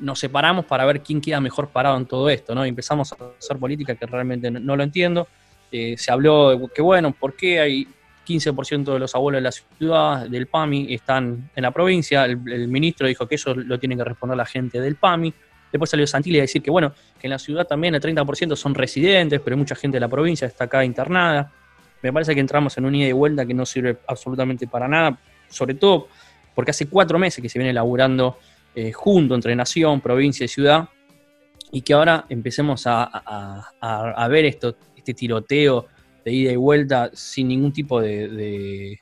nos 0.00 0.18
separamos 0.18 0.64
para 0.64 0.86
ver 0.86 1.02
quién 1.02 1.20
queda 1.20 1.40
mejor 1.40 1.68
parado 1.68 1.96
en 1.96 2.06
todo 2.06 2.30
esto, 2.30 2.54
¿no? 2.54 2.64
Y 2.64 2.68
empezamos 2.68 3.12
a 3.12 3.16
hacer 3.38 3.58
política 3.58 3.94
que 3.94 4.06
realmente 4.06 4.50
no 4.50 4.76
lo 4.76 4.82
entiendo. 4.82 5.28
Eh, 5.70 5.96
se 5.98 6.10
habló 6.10 6.70
que, 6.74 6.82
bueno, 6.82 7.12
¿por 7.12 7.34
qué 7.34 7.60
hay 7.60 7.88
15% 8.26 8.92
de 8.92 8.98
los 8.98 9.14
abuelos 9.14 9.38
de 9.38 9.42
la 9.42 9.52
ciudad 9.52 10.28
del 10.28 10.46
PAMI 10.46 10.94
están 10.94 11.50
en 11.54 11.62
la 11.62 11.70
provincia? 11.70 12.24
El, 12.24 12.68
ministro 12.68 13.06
dijo 13.06 13.26
que 13.26 13.34
eso 13.34 13.54
lo 13.54 13.78
tiene 13.78 13.96
que 13.96 14.04
responder 14.04 14.36
la 14.36 14.46
gente 14.46 14.80
del 14.80 14.96
PAMI. 14.96 15.32
Después 15.70 15.90
salió 15.90 16.06
Santilli 16.06 16.38
a 16.38 16.42
decir 16.42 16.62
que, 16.62 16.70
bueno, 16.70 16.94
que 17.20 17.26
en 17.26 17.30
la 17.30 17.38
ciudad 17.38 17.66
también 17.66 17.94
el 17.94 18.00
30% 18.00 18.56
son 18.56 18.74
residentes, 18.74 19.40
pero 19.40 19.56
mucha 19.56 19.74
gente 19.74 19.96
de 19.96 20.00
la 20.00 20.08
provincia 20.08 20.46
está 20.46 20.64
acá 20.64 20.84
internada. 20.84 21.52
Me 22.02 22.12
parece 22.12 22.34
que 22.34 22.40
entramos 22.40 22.76
en 22.78 22.86
un 22.86 22.94
ida 22.94 23.08
y 23.08 23.12
vuelta 23.12 23.44
que 23.44 23.52
no 23.52 23.66
sirve 23.66 23.98
absolutamente 24.06 24.66
para 24.66 24.88
nada, 24.88 25.18
sobre 25.48 25.74
todo 25.74 26.08
porque 26.54 26.70
hace 26.70 26.88
cuatro 26.88 27.18
meses 27.18 27.42
que 27.42 27.48
se 27.48 27.58
viene 27.58 27.70
elaborando 27.70 28.38
eh, 28.74 28.92
junto 28.92 29.34
entre 29.34 29.54
nación, 29.54 30.00
provincia 30.00 30.44
y 30.44 30.48
ciudad, 30.48 30.88
y 31.70 31.82
que 31.82 31.92
ahora 31.92 32.24
empecemos 32.28 32.86
a, 32.86 33.04
a 33.80 34.28
ver 34.28 34.46
esto, 34.46 34.74
este 35.08 35.20
tiroteo 35.20 35.86
de 36.22 36.32
ida 36.32 36.52
y 36.52 36.56
vuelta 36.56 37.10
sin 37.14 37.48
ningún 37.48 37.72
tipo 37.72 38.00
de, 38.00 38.98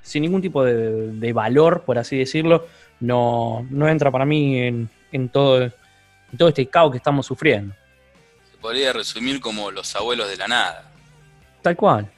sin 0.00 0.22
ningún 0.22 0.40
tipo 0.40 0.64
de, 0.64 1.32
valor, 1.34 1.82
por 1.84 1.98
así 1.98 2.16
decirlo, 2.16 2.66
no, 3.00 3.66
no 3.70 3.88
entra 3.88 4.10
para 4.10 4.24
mí 4.24 4.58
en, 4.58 4.88
en, 5.12 5.28
todo, 5.28 5.70
todo 6.38 6.48
este 6.48 6.66
caos 6.66 6.92
que 6.92 6.96
estamos 6.96 7.26
sufriendo. 7.26 7.74
Se 8.50 8.56
podría 8.56 8.94
resumir 8.94 9.38
como 9.40 9.70
los 9.70 9.94
abuelos 9.94 10.30
de 10.30 10.36
la 10.38 10.48
nada. 10.48 10.90
Tal 11.60 11.76
cual, 11.76 12.10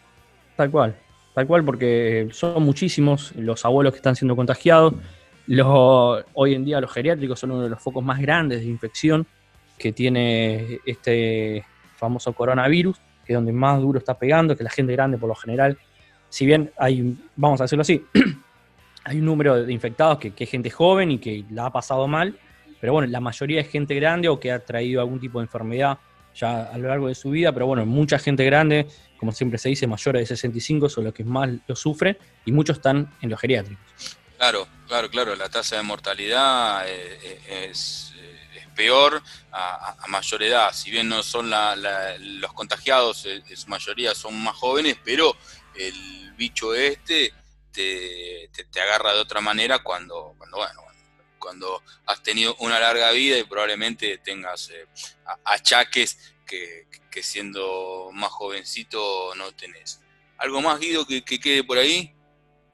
tal 0.56 0.71
cual, 0.71 0.97
tal 1.35 1.47
cual, 1.49 1.64
porque 1.64 2.28
son 2.30 2.62
muchísimos 2.62 3.33
los 3.35 3.64
abuelos 3.64 3.92
que 3.92 3.99
están 3.99 4.14
siendo 4.14 4.37
contagiados. 4.37 4.95
Los, 5.49 6.25
hoy 6.35 6.54
en 6.54 6.64
día 6.64 6.80
los 6.80 6.92
geriátricos 6.92 7.40
son 7.40 7.52
uno 7.52 7.62
de 7.62 7.71
los 7.71 7.80
focos 7.80 8.04
más 8.04 8.21
grandes 8.21 8.61
de 8.61 8.66
infección 8.66 9.26
que 9.78 9.92
tiene 9.92 10.80
este 10.87 11.64
famoso 11.97 12.33
coronavirus 12.33 13.00
que 13.26 13.33
es 13.33 13.37
donde 13.37 13.52
más 13.52 13.80
duro 13.80 13.99
está 13.99 14.18
pegando, 14.18 14.56
que 14.56 14.64
la 14.64 14.71
gente 14.71 14.92
grande 14.92 15.18
por 15.18 15.28
lo 15.28 15.35
general, 15.35 15.76
si 16.28 16.47
bien 16.47 16.73
hay, 16.78 17.16
vamos 17.35 17.61
a 17.61 17.64
decirlo 17.64 17.83
así, 17.83 18.04
hay 19.04 19.18
un 19.18 19.25
número 19.25 19.64
de 19.64 19.73
infectados 19.73 20.18
que, 20.18 20.33
es 20.37 20.50
gente 20.50 20.71
joven 20.71 21.11
y 21.12 21.18
que 21.18 21.45
la 21.50 21.66
ha 21.66 21.73
pasado 21.73 22.06
mal, 22.06 22.38
pero 22.80 22.92
bueno, 22.92 23.09
la 23.11 23.21
mayoría 23.21 23.61
es 23.61 23.68
gente 23.68 23.95
grande 23.95 24.28
o 24.28 24.38
que 24.38 24.52
ha 24.52 24.64
traído 24.64 25.00
algún 25.00 25.21
tipo 25.21 25.38
de 25.38 25.45
enfermedad 25.45 25.99
ya 26.35 26.64
a 26.64 26.76
lo 26.76 26.88
largo 26.88 27.09
de 27.09 27.14
su 27.14 27.30
vida, 27.30 27.52
pero 27.52 27.66
bueno, 27.66 27.87
mucha 27.87 28.18
gente 28.18 28.45
grande, 28.45 28.87
como 29.16 29.33
siempre 29.33 29.59
se 29.59 29.71
dice, 29.71 29.87
mayores 29.87 30.21
de 30.28 30.37
65 30.37 30.88
son 30.88 31.04
los 31.04 31.14
que 31.14 31.25
más 31.25 31.49
lo 31.66 31.75
sufren 31.75 32.18
y 32.45 32.52
muchos 32.52 32.76
están 32.76 33.11
en 33.23 33.30
los 33.30 33.40
geriátricos. 33.40 34.18
Claro, 34.37 34.66
claro, 34.87 35.09
claro, 35.09 35.35
la 35.35 35.49
tasa 35.49 35.76
de 35.76 35.83
mortalidad 35.83 36.87
eh, 36.87 37.18
eh, 37.23 37.68
es 37.71 38.12
peor 38.76 39.23
a, 39.50 39.97
mayor 40.09 40.42
edad. 40.42 40.73
Si 40.73 40.90
bien 40.90 41.09
no 41.09 41.23
son 41.23 41.50
los 41.50 42.52
contagiados, 42.52 43.25
en 43.26 43.56
su 43.56 43.68
mayoría 43.68 44.14
son 44.14 44.40
más 44.40 44.54
jóvenes, 44.54 44.97
pero 45.02 45.37
el 45.75 46.33
bicho 46.37 46.75
este 46.75 47.33
te, 47.73 48.80
agarra 48.80 49.12
de 49.14 49.21
otra 49.21 49.40
manera 49.40 49.80
cuando, 49.80 50.35
cuando, 50.38 50.59
bueno, 50.59 50.83
cuando 51.38 51.83
has 52.06 52.23
tenido 52.23 52.54
una 52.61 52.78
larga 52.78 53.11
vida 53.11 53.38
y 53.38 53.45
probablemente 53.45 54.18
tengas 54.18 54.71
eh, 54.71 54.87
achaques 55.45 56.35
que, 56.47 56.87
siendo 57.23 58.11
más 58.12 58.30
jovencito 58.30 59.35
no 59.37 59.50
tenés. 59.52 60.00
¿Algo 60.37 60.61
más, 60.61 60.78
Guido, 60.78 61.06
que 61.06 61.23
quede 61.23 61.64
por 61.64 61.78
ahí? 61.78 62.15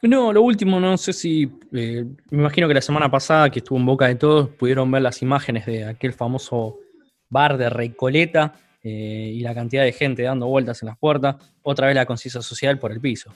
No, 0.02 0.32
lo 0.32 0.42
último, 0.42 0.80
no 0.80 0.98
sé 0.98 1.12
si. 1.12 1.48
Eh, 1.72 2.04
me 2.30 2.38
imagino 2.38 2.66
que 2.66 2.74
la 2.74 2.82
semana 2.82 3.08
pasada, 3.08 3.50
que 3.50 3.60
estuvo 3.60 3.78
en 3.78 3.86
boca 3.86 4.08
de 4.08 4.16
todos, 4.16 4.50
pudieron 4.50 4.90
ver 4.90 5.00
las 5.00 5.22
imágenes 5.22 5.64
de 5.64 5.84
aquel 5.84 6.12
famoso 6.12 6.80
bar 7.28 7.56
de 7.56 7.70
Recoleta 7.70 8.52
eh, 8.82 9.32
y 9.32 9.40
la 9.40 9.54
cantidad 9.54 9.84
de 9.84 9.92
gente 9.92 10.24
dando 10.24 10.48
vueltas 10.48 10.82
en 10.82 10.88
las 10.88 10.98
puertas. 10.98 11.36
Otra 11.62 11.86
vez 11.86 11.94
la 11.94 12.04
conciencia 12.04 12.42
social 12.42 12.80
por 12.80 12.90
el 12.90 13.00
piso. 13.00 13.32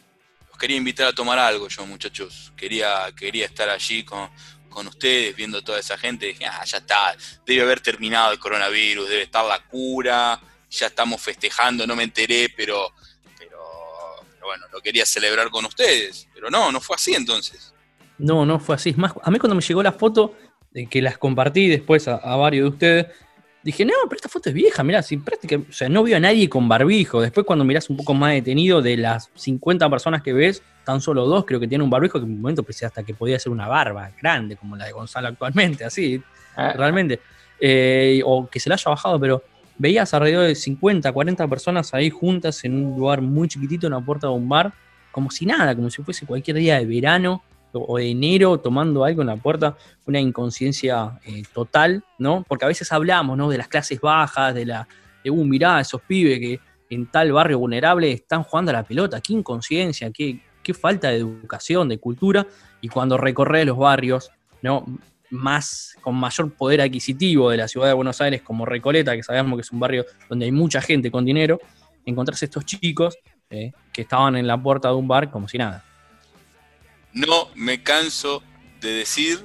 Los 0.49 0.59
quería 0.59 0.77
invitar 0.77 1.07
a 1.07 1.13
tomar 1.13 1.39
algo, 1.39 1.69
yo, 1.69 1.87
muchachos. 1.87 2.53
Quería, 2.57 3.13
quería 3.17 3.45
estar 3.45 3.69
allí 3.69 4.05
con, 4.05 4.29
ustedes, 4.89 5.37
viendo 5.37 5.63
toda 5.63 5.79
esa 5.79 5.97
gente. 5.97 6.27
Dije, 6.27 6.47
ah, 6.47 6.65
ya 6.65 6.79
está, 6.79 7.17
debe 7.47 7.63
haber 7.63 7.81
terminado 7.81 8.33
el 8.33 8.41
coronavirus, 8.41 9.09
debe 9.09 9.23
estar 9.23 9.45
la 9.45 9.61
cura, 9.61 10.41
ya 10.69 10.87
estamos 10.89 11.23
festejando, 11.23 11.87
no 11.87 11.95
me 11.95 12.03
enteré, 12.03 12.53
pero 12.55 12.93
bueno, 14.47 14.67
lo 14.73 14.81
quería 14.81 15.05
celebrar 15.05 15.51
con 15.51 15.65
ustedes, 15.65 16.29
pero 16.35 16.51
no, 16.51 16.73
no 16.73 16.81
fue 16.81 16.97
así 16.97 17.15
entonces. 17.15 17.75
No, 18.19 18.47
no 18.47 18.59
fue 18.59 18.77
así. 18.77 18.91
Es 18.91 18.99
más, 18.99 19.13
a 19.23 19.31
mí 19.31 19.39
cuando 19.39 19.55
me 19.55 19.61
llegó 19.61 19.83
la 19.83 19.93
foto, 19.93 20.35
de 20.73 20.87
que 20.87 21.03
las 21.03 21.19
compartí 21.19 21.69
después 21.69 22.09
a, 22.09 22.19
varios 22.37 22.65
de 22.65 22.69
ustedes, 22.69 23.07
dije, 23.63 23.85
no, 23.85 23.95
pero 24.05 24.17
esta 24.17 24.29
foto 24.29 24.49
es 24.49 24.55
vieja, 24.55 24.85
mirá, 24.85 25.03
sin 25.03 25.25
práctica, 25.25 25.57
o 25.57 25.73
sea, 25.73 25.89
no 25.89 26.03
veo 26.03 26.17
a 26.17 26.21
nadie 26.21 26.49
con 26.49 26.69
barbijo. 26.69 27.21
Después 27.21 27.47
cuando 27.47 27.65
mirás 27.65 27.91
un 27.91 27.97
poco 27.97 28.15
más 28.15 28.33
detenido, 28.33 28.81
de 28.81 28.97
las 28.97 29.31
50 29.35 29.89
personas 29.91 30.23
que 30.23 30.33
ves, 30.33 30.63
tan 30.85 31.01
solo 31.01 31.27
dos 31.27 31.45
creo 31.45 31.59
que 31.59 31.67
tienen 31.67 31.85
un 31.85 31.91
barbijo 31.91 32.19
que 32.19 32.27
en 32.27 32.33
un 32.33 32.41
momento 32.41 32.63
pensé 32.63 32.87
hasta 32.87 33.03
que 33.03 33.15
podía 33.15 33.39
ser 33.39 33.53
una 33.53 33.69
barba 33.69 34.13
grande, 34.21 34.57
como 34.57 34.77
la 34.77 34.87
de 34.87 34.93
Gonzalo 34.93 35.29
actualmente, 35.29 35.85
así, 35.85 36.23
ah. 36.57 36.73
realmente. 36.77 37.21
Eh, 37.59 38.21
o 38.25 38.47
que 38.49 38.61
se 38.61 38.69
la 38.69 38.75
haya 38.75 38.91
bajado, 38.91 39.19
pero 39.19 39.43
veías 39.79 40.13
alrededor 40.15 40.47
de 40.47 40.55
50, 40.55 41.13
40 41.13 41.49
personas 41.49 41.93
ahí 41.95 42.11
juntas 42.11 42.65
en 42.65 42.75
un 42.75 42.97
lugar 42.97 43.21
muy 43.21 43.49
chiquitito, 43.49 43.87
en 43.87 43.93
la 43.93 44.01
puerta 44.01 44.27
de 44.29 44.33
un 44.33 44.49
bar, 44.49 44.73
como 45.11 45.31
si 45.31 45.47
nada, 45.47 45.75
como 45.75 45.91
si 45.91 46.03
fuese 46.03 46.27
cualquier 46.27 46.57
día 46.57 46.79
de 46.79 46.87
verano 46.87 47.43
o 47.73 47.99
de 47.99 48.11
enero 48.11 48.59
tomando 48.59 49.05
algo 49.05 49.23
en 49.23 49.29
la 49.29 49.37
puerta, 49.37 49.77
una 50.07 50.21
inconsciencia 50.21 51.19
eh, 51.27 51.43
total, 51.53 52.05
¿no? 52.19 52.45
Porque 52.49 52.65
a 52.65 52.69
veces 52.69 52.91
hablamos, 52.93 53.37
¿no? 53.37 53.51
De 53.51 53.59
las 53.59 53.69
clases 53.69 54.01
bajas, 54.01 54.55
de 54.55 54.65
la, 54.65 54.89
de, 55.23 55.31
uh, 55.31 55.45
mirá, 55.45 55.81
esos 55.81 56.01
pibes 56.03 56.39
que 56.39 56.61
en 56.89 57.07
tal 57.07 57.33
barrio 57.33 57.59
vulnerable 57.59 58.13
están 58.13 58.45
jugando 58.45 58.71
a 58.71 58.75
la 58.75 58.83
pelota, 58.83 59.21
qué 59.21 59.35
inconsciencia, 59.35 60.11
qué, 60.11 60.41
qué 60.63 60.73
falta 60.73 61.09
de 61.09 61.17
educación, 61.17 61.89
de 61.89 61.99
cultura, 61.99 62.47
y 62.81 62.89
cuando 62.89 63.19
recorres 63.19 63.67
los 63.67 63.77
barrios, 63.77 64.31
¿no? 64.63 64.85
Más 65.31 65.97
con 66.01 66.15
mayor 66.15 66.53
poder 66.53 66.81
adquisitivo 66.81 67.51
de 67.51 67.57
la 67.57 67.69
ciudad 67.69 67.89
de 67.89 67.93
Buenos 67.95 68.21
Aires 68.21 68.43
como 68.43 68.65
Recoleta, 68.65 69.15
que 69.17 69.23
sabemos 69.23 69.57
que 69.57 69.63
es 69.63 69.73
un 69.73 69.81
barrio 69.81 70.05
donde 70.29 70.47
hay 70.47 70.53
mucha 70.53 70.81
gente 70.81 71.11
con 71.11 71.25
dinero, 71.25 71.61
encontrarse 72.05 72.45
estos 72.45 72.65
chicos 72.65 73.19
eh, 73.51 73.73
que 73.93 74.03
estaban 74.03 74.37
en 74.37 74.47
la 74.47 74.61
puerta 74.61 74.89
de 74.89 74.95
un 74.95 75.09
bar 75.09 75.31
como 75.31 75.49
si 75.49 75.59
nada. 75.59 75.85
No 77.13 77.49
me 77.55 77.83
canso 77.83 78.43
de 78.81 78.91
decir 78.91 79.45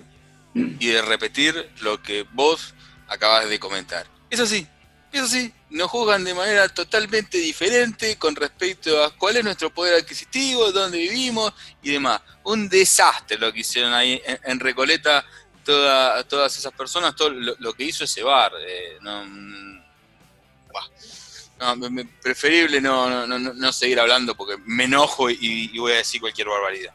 y 0.53 0.87
de 0.87 1.01
repetir 1.01 1.69
lo 1.81 2.01
que 2.01 2.25
vos 2.33 2.73
acabas 3.07 3.47
de 3.49 3.59
comentar. 3.59 4.05
Es 4.29 4.39
así, 4.39 4.67
es 5.11 5.21
así. 5.21 5.53
Nos 5.69 5.89
juzgan 5.89 6.23
de 6.23 6.33
manera 6.33 6.67
totalmente 6.67 7.37
diferente 7.37 8.17
con 8.17 8.35
respecto 8.35 9.03
a 9.03 9.15
cuál 9.15 9.37
es 9.37 9.43
nuestro 9.43 9.73
poder 9.73 9.95
adquisitivo, 9.95 10.71
dónde 10.71 10.97
vivimos 10.97 11.53
y 11.81 11.91
demás. 11.91 12.21
Un 12.43 12.67
desastre 12.67 13.37
lo 13.37 13.53
que 13.53 13.61
hicieron 13.61 13.93
ahí 13.93 14.21
en 14.43 14.59
Recoleta 14.59 15.25
todas 15.63 16.57
esas 16.57 16.73
personas, 16.73 17.15
todo 17.15 17.29
lo, 17.29 17.73
que 17.73 17.83
hizo 17.83 18.03
ese 18.03 18.23
bar. 18.23 18.51
Eh, 18.59 18.97
no, 19.01 19.25
mm, 19.25 19.81
preferible 22.21 22.81
no, 22.81 23.27
no, 23.27 23.71
seguir 23.71 23.99
hablando 23.99 24.33
porque 24.35 24.55
me 24.65 24.85
enojo 24.85 25.29
y, 25.29 25.77
voy 25.77 25.91
a 25.93 25.97
decir 25.97 26.19
cualquier 26.19 26.47
barbaridad. 26.47 26.91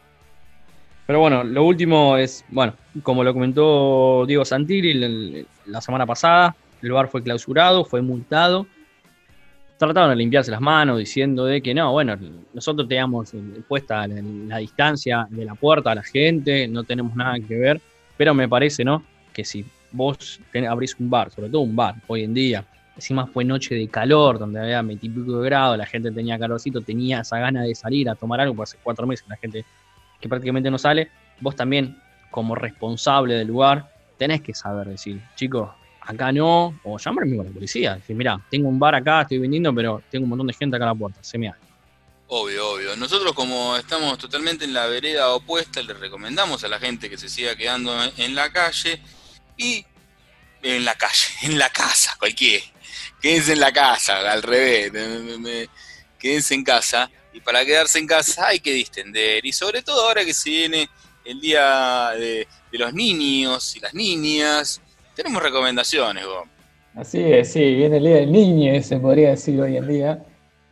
Pero 1.05 1.21
bueno, 1.21 1.43
lo 1.43 1.63
último 1.63 2.17
es, 2.17 2.43
bueno, 2.49 2.73
como 3.01 3.23
lo 3.23 3.33
comentó 3.33 4.25
Diego 4.27 4.43
Santilli 4.43 5.45
la 5.65 5.79
semana 5.79 6.05
pasada, 6.05 6.53
el 6.81 6.91
bar 6.91 7.07
fue 7.07 7.23
clausurado, 7.23 7.85
fue 7.85 8.01
multado. 8.01 8.67
Trataron 9.77 10.09
de 10.09 10.15
limpiarse 10.17 10.51
las 10.51 10.59
manos 10.59 10.97
diciendo 10.97 11.45
de 11.45 11.61
que 11.61 11.73
no, 11.73 11.91
bueno, 11.93 12.17
nosotros 12.53 12.89
teníamos 12.89 13.31
puesta 13.67 14.05
la 14.07 14.57
distancia 14.57 15.27
de 15.29 15.45
la 15.45 15.55
puerta 15.55 15.91
a 15.91 15.95
la 15.95 16.03
gente, 16.03 16.67
no 16.67 16.83
tenemos 16.83 17.15
nada 17.15 17.39
que 17.39 17.55
ver 17.55 17.81
pero 18.17 18.33
me 18.33 18.49
parece, 18.49 18.83
¿no? 18.83 19.03
Que 19.33 19.45
si 19.45 19.65
vos 19.91 20.39
abrís 20.67 20.95
un 20.99 21.09
bar, 21.09 21.31
sobre 21.31 21.49
todo 21.49 21.61
un 21.61 21.75
bar, 21.75 21.95
hoy 22.07 22.23
en 22.23 22.33
día, 22.33 22.65
encima 22.95 23.27
fue 23.27 23.45
noche 23.45 23.75
de 23.75 23.87
calor, 23.87 24.39
donde 24.39 24.59
había 24.59 24.81
veintipico 24.81 25.39
de 25.39 25.45
grados, 25.45 25.77
la 25.77 25.85
gente 25.85 26.11
tenía 26.11 26.37
calorcito, 26.37 26.81
tenía 26.81 27.21
esa 27.21 27.39
gana 27.39 27.63
de 27.63 27.75
salir 27.75 28.09
a 28.09 28.15
tomar 28.15 28.41
algo, 28.41 28.55
porque 28.55 28.69
hace 28.71 28.77
cuatro 28.83 29.05
meses 29.05 29.25
la 29.29 29.37
gente 29.37 29.63
que 30.19 30.27
prácticamente 30.27 30.69
no 30.71 30.77
sale, 30.77 31.09
vos 31.39 31.55
también, 31.55 31.95
como 32.31 32.55
responsable 32.55 33.35
del 33.35 33.47
lugar, 33.47 33.89
tenés 34.17 34.41
que 34.41 34.53
saber 34.53 34.87
decir, 34.87 35.21
chicos, 35.35 35.69
acá 36.01 36.31
no, 36.31 36.79
o 36.83 36.97
llamarme 36.97 37.39
a 37.39 37.43
la 37.43 37.49
policía, 37.51 37.95
decir, 37.95 38.15
mira, 38.15 38.39
tengo 38.49 38.67
un 38.67 38.79
bar 38.79 38.95
acá, 38.95 39.21
estoy 39.21 39.39
vendiendo, 39.39 39.73
pero 39.73 40.01
tengo 40.09 40.23
un 40.23 40.29
montón 40.29 40.47
de 40.47 40.53
gente 40.53 40.75
acá 40.75 40.85
a 40.85 40.89
la 40.89 40.95
puerta, 40.95 41.19
se 41.21 41.37
me 41.37 41.49
hace. 41.49 41.66
Obvio, 42.29 42.71
obvio. 42.71 42.95
Nosotros 42.97 43.33
como 43.33 43.77
estamos 43.77 44.17
totalmente 44.17 44.65
en 44.65 44.73
la 44.73 44.85
vereda 44.87 45.29
opuesta, 45.29 45.81
le 45.81 45.93
recomendamos 45.93 46.61
a 46.63 46.67
la 46.67 46.77
gente 46.77 47.09
que 47.09 47.17
se 47.17 47.29
siga 47.29 47.55
quedando 47.55 47.95
en 48.17 48.35
la 48.35 48.51
calle 48.51 49.01
y 49.55 49.85
en 50.61 50.83
la 50.83 50.95
calle, 50.95 51.27
en 51.43 51.57
la 51.57 51.69
casa, 51.69 52.15
cualquier. 52.19 52.61
Quédense 53.21 53.53
en 53.53 53.61
la 53.61 53.71
casa, 53.71 54.29
al 54.29 54.43
revés, 54.43 54.91
quédense 56.19 56.53
en 56.53 56.63
casa. 56.63 57.09
Y 57.33 57.39
para 57.39 57.63
quedarse 57.65 57.99
en 57.99 58.07
casa 58.07 58.47
hay 58.47 58.59
que 58.59 58.73
distender. 58.73 59.45
Y 59.45 59.53
sobre 59.53 59.81
todo 59.81 60.07
ahora 60.07 60.25
que 60.25 60.33
se 60.33 60.49
viene 60.49 60.89
el 61.23 61.39
día 61.39 62.11
de, 62.17 62.47
los 62.71 62.93
niños 62.93 63.75
y 63.75 63.79
las 63.79 63.93
niñas, 63.93 64.81
tenemos 65.15 65.41
recomendaciones. 65.41 66.25
Así 66.93 67.19
es, 67.21 67.53
sí, 67.53 67.75
viene 67.75 67.97
el 67.97 68.03
día 68.03 68.15
del 68.17 68.31
niño, 68.31 68.83
se 68.83 68.97
podría 68.97 69.29
decir 69.29 69.59
hoy 69.61 69.77
en 69.77 69.87
día. 69.87 70.25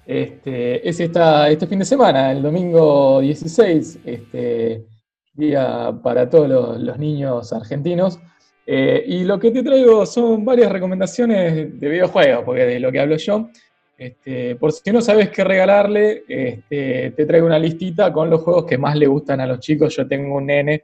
Este, 0.06 0.88
es 0.88 1.00
esta, 1.00 1.50
este 1.50 1.66
fin 1.66 1.80
de 1.80 1.86
semana, 1.86 2.32
el 2.32 2.44
domingo 2.44 3.20
16, 3.22 4.00
este, 4.06 4.86
día 5.34 5.92
para 6.04 6.30
todos 6.30 6.80
los, 6.80 7.00
niños 7.00 7.52
argentinos. 7.52 8.20
Eh, 8.68 9.04
y 9.08 9.24
lo 9.24 9.40
que 9.40 9.52
te 9.52 9.64
traigo 9.64 10.06
son 10.06 10.46
varias 10.46 10.72
recomendaciones 10.72 11.80
de 11.80 11.90
videojuegos, 11.90 12.44
porque 12.46 12.66
de 12.66 12.80
lo 12.80 12.92
que 12.92 13.00
hablo 13.00 13.18
yo, 13.18 13.50
este, 13.98 14.56
por 14.58 14.72
si 14.72 14.92
no 14.92 15.02
sabes 15.02 15.30
qué 15.30 15.44
regalarle, 15.44 16.24
este, 16.28 17.12
te 17.12 17.26
traigo 17.26 17.48
una 17.48 17.60
listita 17.60 18.12
con 18.12 18.30
los 18.30 18.42
juegos 18.42 18.66
que 18.66 18.78
más 18.78 18.96
le 18.96 19.08
gustan 19.08 19.42
a 19.42 19.48
los 19.48 19.60
chicos. 19.60 19.96
Yo 19.96 20.08
tengo 20.08 20.36
un 20.36 20.48
nene 20.48 20.84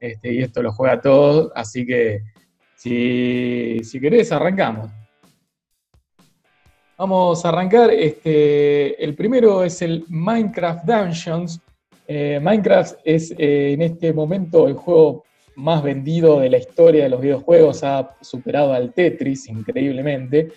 y 0.00 0.42
esto 0.42 0.62
lo 0.62 0.72
juega 0.72 1.00
todo, 1.00 1.52
así 1.54 1.86
que 1.86 2.22
si, 2.74 3.78
si 3.84 4.00
querés, 4.00 4.32
arrancamos. 4.32 4.90
Vamos 7.02 7.44
a 7.44 7.48
arrancar. 7.48 7.90
Este, 7.90 9.02
el 9.02 9.16
primero 9.16 9.64
es 9.64 9.82
el 9.82 10.04
Minecraft 10.08 10.84
Dungeons. 10.84 11.60
Eh, 12.06 12.38
Minecraft 12.40 13.00
es 13.04 13.34
eh, 13.38 13.72
en 13.72 13.82
este 13.82 14.12
momento 14.12 14.68
el 14.68 14.74
juego 14.74 15.24
más 15.56 15.82
vendido 15.82 16.38
de 16.38 16.48
la 16.48 16.58
historia 16.58 17.02
de 17.02 17.08
los 17.08 17.20
videojuegos. 17.20 17.82
Ha 17.82 18.14
superado 18.20 18.72
al 18.72 18.92
Tetris 18.92 19.48
increíblemente. 19.48 20.52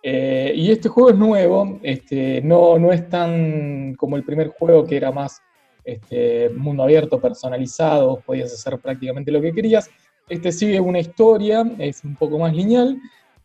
Eh, 0.00 0.52
y 0.54 0.70
este 0.70 0.88
juego 0.88 1.10
es 1.10 1.16
nuevo. 1.16 1.80
Este, 1.82 2.40
no, 2.40 2.78
no 2.78 2.92
es 2.92 3.08
tan 3.08 3.96
como 3.96 4.14
el 4.14 4.22
primer 4.22 4.50
juego 4.50 4.86
que 4.86 4.96
era 4.96 5.10
más 5.10 5.42
este, 5.82 6.50
mundo 6.50 6.84
abierto, 6.84 7.20
personalizado. 7.20 8.22
Podías 8.24 8.52
hacer 8.52 8.78
prácticamente 8.78 9.32
lo 9.32 9.40
que 9.40 9.52
querías. 9.52 9.90
Este 10.28 10.52
sigue 10.52 10.78
una 10.78 11.00
historia, 11.00 11.68
es 11.78 12.04
un 12.04 12.14
poco 12.14 12.38
más 12.38 12.54
lineal 12.54 12.96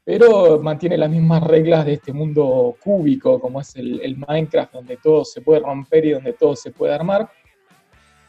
pero 0.05 0.59
mantiene 0.61 0.97
las 0.97 1.09
mismas 1.09 1.41
reglas 1.43 1.83
de 1.83 1.93
este 1.93 2.13
mundo 2.13 2.77
cúbico, 2.79 3.39
como 3.41 3.59
es 3.59 3.75
el, 3.75 4.15
Minecraft, 4.15 4.73
donde 4.73 4.97
todo 4.97 5.25
se 5.25 5.41
puede 5.41 5.61
romper 5.61 6.05
y 6.05 6.11
donde 6.11 6.33
todo 6.33 6.55
se 6.55 6.69
puede 6.69 6.93
armar. 6.93 7.27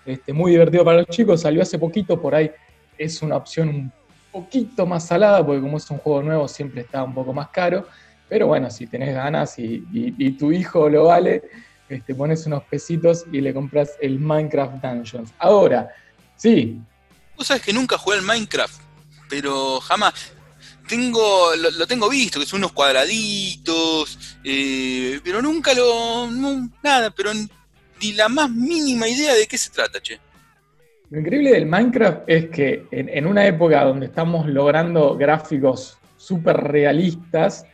Este, 0.06 0.32
muy 0.32 0.52
divertido 0.52 0.84
para 0.84 0.98
los 0.98 1.08
chicos, 1.08 1.42
salió 1.42 1.60
hace 1.60 1.78
poquito, 1.78 2.20
por 2.20 2.34
ahí 2.34 2.50
es 2.96 3.20
una 3.20 3.36
opción 3.36 3.68
un 3.68 3.92
poquito 4.32 4.86
más 4.86 5.06
salada, 5.06 5.44
porque 5.44 5.60
como 5.60 5.76
es 5.76 5.90
un 5.90 5.98
juego 5.98 6.22
nuevo 6.22 6.48
siempre 6.48 6.80
está 6.80 7.04
un 7.04 7.12
poco 7.12 7.34
más 7.34 7.48
caro, 7.50 7.86
pero 8.26 8.46
bueno, 8.46 8.70
si 8.70 8.86
tenés 8.86 9.14
ganas 9.14 9.58
y, 9.58 10.30
tu 10.38 10.52
hijo 10.52 10.88
lo 10.88 11.04
vale, 11.04 11.42
este, 11.90 12.14
pones 12.14 12.46
unos 12.46 12.62
pesitos 12.64 13.26
y 13.30 13.42
le 13.42 13.52
compras 13.52 13.98
el 14.00 14.18
Minecraft 14.18 14.82
Dungeons. 14.82 15.34
Ahora, 15.38 15.90
sí. 16.36 16.80
Vos 17.36 17.48
sabés 17.48 17.62
que 17.62 17.72
nunca 17.74 17.98
jugué 17.98 18.16
al 18.16 18.22
Minecraft, 18.22 18.80
pero 19.28 19.78
jamás 19.80 20.36
tengo, 20.88 21.54
lo, 21.56 21.86
tengo 21.86 22.08
visto, 22.08 22.40
que 22.40 22.46
son 22.46 22.58
unos 22.58 22.72
cuadraditos, 22.72 24.38
eh, 24.44 25.20
pero 25.24 25.42
nunca 25.42 25.74
lo, 25.74 26.28
nada, 26.82 27.10
pero 27.10 27.30
ni 27.34 28.12
la 28.12 28.28
más 28.28 28.50
mínima 28.50 29.08
idea 29.08 29.34
de 29.34 29.46
qué 29.46 29.58
se 29.58 29.70
trata, 29.70 30.00
che. 30.00 30.18
Lo 31.10 31.20
increíble 31.20 31.52
del 31.52 31.66
Minecraft 31.66 32.22
es 32.26 32.48
que 32.50 32.86
en, 32.90 33.26
una 33.26 33.46
época 33.46 33.84
donde 33.84 34.06
estamos 34.06 34.46
logrando 34.46 35.16
gráficos 35.16 35.98
súper 36.16 36.56
realistas, 36.56 37.64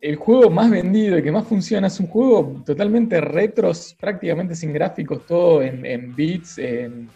el 0.00 0.16
juego 0.16 0.50
más 0.50 0.70
vendido 0.70 1.18
y 1.18 1.22
que 1.22 1.32
más 1.32 1.46
funciona 1.46 1.86
es 1.86 1.98
un 1.98 2.08
juego 2.08 2.62
totalmente 2.66 3.20
retro, 3.20 3.72
prácticamente 3.98 4.54
sin 4.54 4.72
gráficos, 4.72 5.24
todo 5.26 5.62
en, 5.62 5.84
en 5.86 6.14
bits, 6.14 6.58
en 6.58 7.08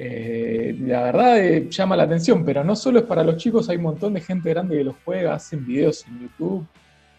eh, 0.00 0.76
la 0.80 1.02
verdad 1.02 1.44
eh, 1.44 1.66
llama 1.68 1.96
la 1.96 2.04
atención, 2.04 2.44
pero 2.44 2.62
no 2.62 2.76
solo 2.76 3.00
es 3.00 3.04
para 3.04 3.24
los 3.24 3.36
chicos, 3.36 3.68
hay 3.68 3.78
un 3.78 3.82
montón 3.82 4.14
de 4.14 4.20
gente 4.20 4.48
grande 4.50 4.78
que 4.78 4.84
los 4.84 4.94
juega, 5.04 5.34
hacen 5.34 5.66
videos 5.66 6.04
en 6.06 6.20
YouTube. 6.20 6.64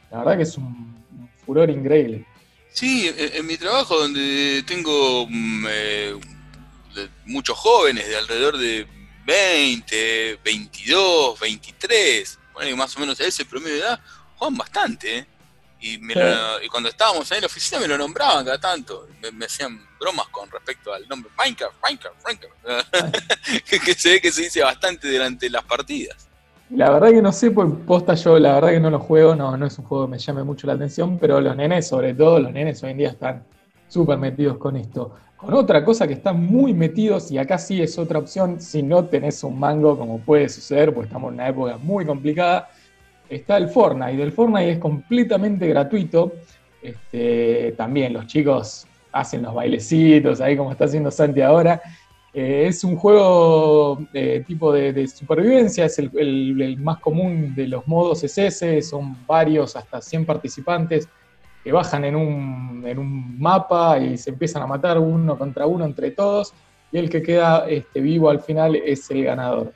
La 0.10 0.20
verdad 0.20 0.38
que 0.38 0.44
es 0.44 0.58
un, 0.58 0.98
furor 1.46 1.70
increíble. 1.70 2.26
Sí, 2.72 3.12
en, 3.18 3.46
mi 3.46 3.58
trabajo 3.58 4.00
donde 4.00 4.64
tengo 4.66 5.28
mm, 5.30 5.66
eh, 5.70 6.20
muchos 7.26 7.58
jóvenes 7.58 8.08
de 8.08 8.16
alrededor 8.16 8.58
de 8.58 8.88
20, 9.26 10.40
22, 10.46 11.38
23, 11.38 12.40
bueno, 12.54 12.78
más 12.78 12.96
o 12.96 13.00
menos 13.02 13.20
ese 13.20 13.44
promedio 13.44 13.76
de 13.76 13.82
edad, 13.82 14.00
juegan 14.38 14.58
bastante. 14.58 15.28
Y, 15.82 15.98
cuando 16.70 16.90
estábamos 16.90 17.32
ahí 17.32 17.38
en 17.38 17.44
la 17.44 17.48
oficina 17.48 17.80
me 17.80 17.88
lo 17.88 17.98
nombraban 17.98 18.44
cada 18.44 18.60
tanto. 18.60 19.08
Me, 19.34 19.46
hacían 19.46 19.80
bromas 20.00 20.28
con 20.28 20.50
respecto 20.52 20.94
al 20.94 21.08
nombre 21.08 21.32
Minecraft, 21.38 21.76
Minecraft, 21.82 22.18
Minecraft. 22.26 23.64
que, 23.86 23.94
se 23.94 24.10
ve 24.12 24.22
que 24.22 24.32
se 24.32 24.44
dice 24.44 24.62
bastante 24.62 25.12
durante 25.12 25.50
las 25.50 25.64
partidas. 25.64 26.28
La 26.70 26.92
verdad 26.92 27.10
que 27.10 27.22
no 27.22 27.32
sé, 27.32 27.50
pues 27.50 27.68
posta 27.88 28.14
yo, 28.14 28.38
la 28.38 28.56
verdad 28.56 28.70
que 28.70 28.80
no 28.80 28.92
lo 28.92 29.00
juego, 29.00 29.36
no, 29.36 29.58
no 29.58 29.66
es 29.66 29.78
un 29.80 29.86
juego 29.86 30.06
que 30.06 30.12
me 30.12 30.20
llame 30.20 30.44
mucho 30.44 30.68
la 30.68 30.74
atención, 30.74 31.18
pero 31.18 31.42
los 31.42 31.56
nenes, 31.56 31.88
sobre 31.88 32.14
todo, 32.14 32.40
los 32.40 32.52
nenes 32.52 32.84
hoy 32.84 32.92
en 32.92 32.98
día 32.98 33.10
están 33.10 33.44
súper 33.88 34.20
metidos 34.20 34.58
con 34.58 34.76
esto. 34.76 35.16
Con 35.36 35.54
otra 35.56 35.84
cosa 35.84 36.06
que 36.06 36.14
están 36.14 36.46
muy 36.46 36.74
metidos, 36.74 37.32
y 37.32 37.40
acá 37.40 37.58
sí 37.58 37.82
es 37.82 37.98
otra 37.98 38.20
opción, 38.20 38.62
si 38.62 38.84
no 38.84 39.06
tenés 39.06 39.44
un 39.44 39.58
mango, 39.58 39.98
como 39.98 40.20
puede 40.20 40.48
suceder, 40.48 40.94
porque 40.94 41.08
estamos 41.08 41.30
en 41.30 41.36
una 41.36 41.48
época 41.48 41.78
muy 41.78 42.06
complicada, 42.06 42.70
está 43.30 43.58
el 43.58 43.70
Fortnite. 43.70 44.22
El 44.22 44.32
Fortnite 44.32 44.72
es 44.72 44.78
completamente 44.80 45.68
gratuito. 45.68 46.34
Este, 46.82 47.74
también 47.78 48.14
los 48.14 48.28
chicos 48.28 48.88
hacen 49.12 49.42
los 49.42 49.54
bailecitos, 49.54 50.42
ahí 50.42 50.56
como 50.56 50.72
está 50.72 50.86
haciendo 50.86 51.12
Santi 51.12 51.42
ahora. 51.42 51.82
Eh, 52.34 52.66
es 52.68 52.84
un 52.84 52.96
juego 52.96 54.00
eh, 54.14 54.44
tipo 54.46 54.72
de, 54.72 55.08
supervivencia, 55.08 55.86
es 55.86 55.98
el, 55.98 56.78
más 56.80 57.00
común 57.00 57.56
de 57.56 57.68
los 57.68 57.88
modos 57.88 58.24
SS, 58.24 58.84
son 58.84 59.18
varios, 59.26 59.76
hasta 59.76 60.00
100 60.00 60.26
participantes 60.26 61.10
que 61.64 61.72
bajan 61.72 62.06
en 62.06 62.16
un, 62.16 63.40
mapa 63.40 63.98
y 64.00 64.18
se 64.18 64.30
empiezan 64.30 64.62
a 64.62 64.68
matar 64.68 65.00
uno 65.00 65.38
contra 65.38 65.66
uno 65.66 65.86
entre 65.86 66.12
todos, 66.12 66.54
y 66.92 67.00
el 67.00 67.10
que 67.10 67.22
queda 67.22 67.68
este, 67.68 68.00
vivo 68.00 68.30
al 68.30 68.42
final 68.42 68.76
es 68.76 69.10
el 69.10 69.24
ganador. 69.24 69.74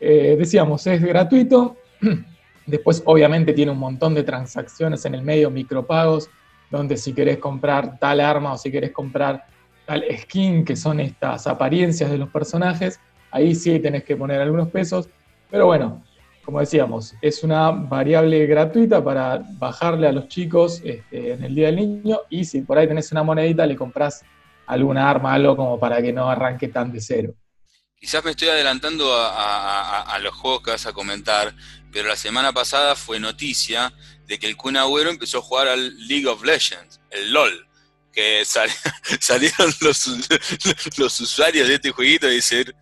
Eh, 0.00 0.36
decíamos, 0.38 0.86
es 0.86 1.02
gratuito, 1.02 1.76
después 2.66 3.02
obviamente 3.06 3.52
tiene 3.52 3.72
un 3.72 3.78
montón 3.78 4.14
de 4.14 4.22
transacciones 4.22 5.04
en 5.04 5.14
el 5.14 5.22
medio, 5.22 5.50
micropagos, 5.50 6.30
donde 6.70 6.96
si 6.96 7.12
querés 7.12 7.38
comprar 7.38 7.98
tal 7.98 8.20
arma 8.20 8.54
o 8.54 8.58
si 8.58 8.70
querés 8.70 8.92
comprar 8.92 9.44
tal 9.84 10.04
skin, 10.18 10.64
que 10.64 10.76
son 10.76 11.00
estas 11.00 11.46
apariencias 11.46 12.10
de 12.10 12.18
los 12.18 12.28
personajes, 12.28 13.00
ahí 13.30 13.54
sí 13.54 13.78
tenés 13.78 14.04
que 14.04 14.16
poner 14.16 14.40
algunos 14.40 14.68
pesos, 14.68 15.08
pero 15.50 15.66
bueno, 15.66 16.02
como 16.44 16.60
decíamos, 16.60 17.14
es 17.20 17.44
una 17.44 17.70
variable 17.70 18.46
gratuita 18.46 19.02
para 19.02 19.42
bajarle 19.58 20.08
a 20.08 20.12
los 20.12 20.28
chicos 20.28 20.80
este, 20.84 21.32
en 21.32 21.44
el 21.44 21.54
Día 21.54 21.66
del 21.66 21.76
Niño 21.76 22.20
y 22.30 22.44
si 22.44 22.62
por 22.62 22.78
ahí 22.78 22.88
tenés 22.88 23.12
una 23.12 23.22
monedita 23.22 23.64
le 23.64 23.76
compras 23.76 24.24
alguna 24.66 25.08
arma, 25.08 25.34
algo 25.34 25.56
como 25.56 25.78
para 25.78 26.02
que 26.02 26.12
no 26.12 26.28
arranque 26.28 26.68
tan 26.68 26.92
de 26.92 27.00
cero. 27.00 27.34
Quizás 27.98 28.24
me 28.24 28.32
estoy 28.32 28.48
adelantando 28.48 29.14
a, 29.14 30.18
los 30.20 30.34
juegos 30.34 30.62
que 30.62 30.70
vas 30.72 30.86
a 30.86 30.92
comentar, 30.92 31.54
pero 31.92 32.08
la 32.08 32.16
semana 32.16 32.52
pasada 32.52 32.96
fue 32.96 33.20
noticia 33.20 33.92
de 34.26 34.38
que 34.38 34.46
el 34.46 34.56
Kun 34.56 34.76
Agüero 34.76 35.10
empezó 35.10 35.38
a 35.38 35.42
jugar 35.42 35.68
al 35.68 36.08
League 36.08 36.26
of 36.26 36.42
Legends, 36.42 37.00
el 37.10 37.32
LOL, 37.32 37.66
que 38.12 38.42
salieron 39.20 39.70
los, 39.80 41.20
usuarios 41.20 41.68
de 41.68 41.74
este 41.74 41.90
jueguito 41.90 42.30
y 42.30 42.36
decir, 42.36 42.74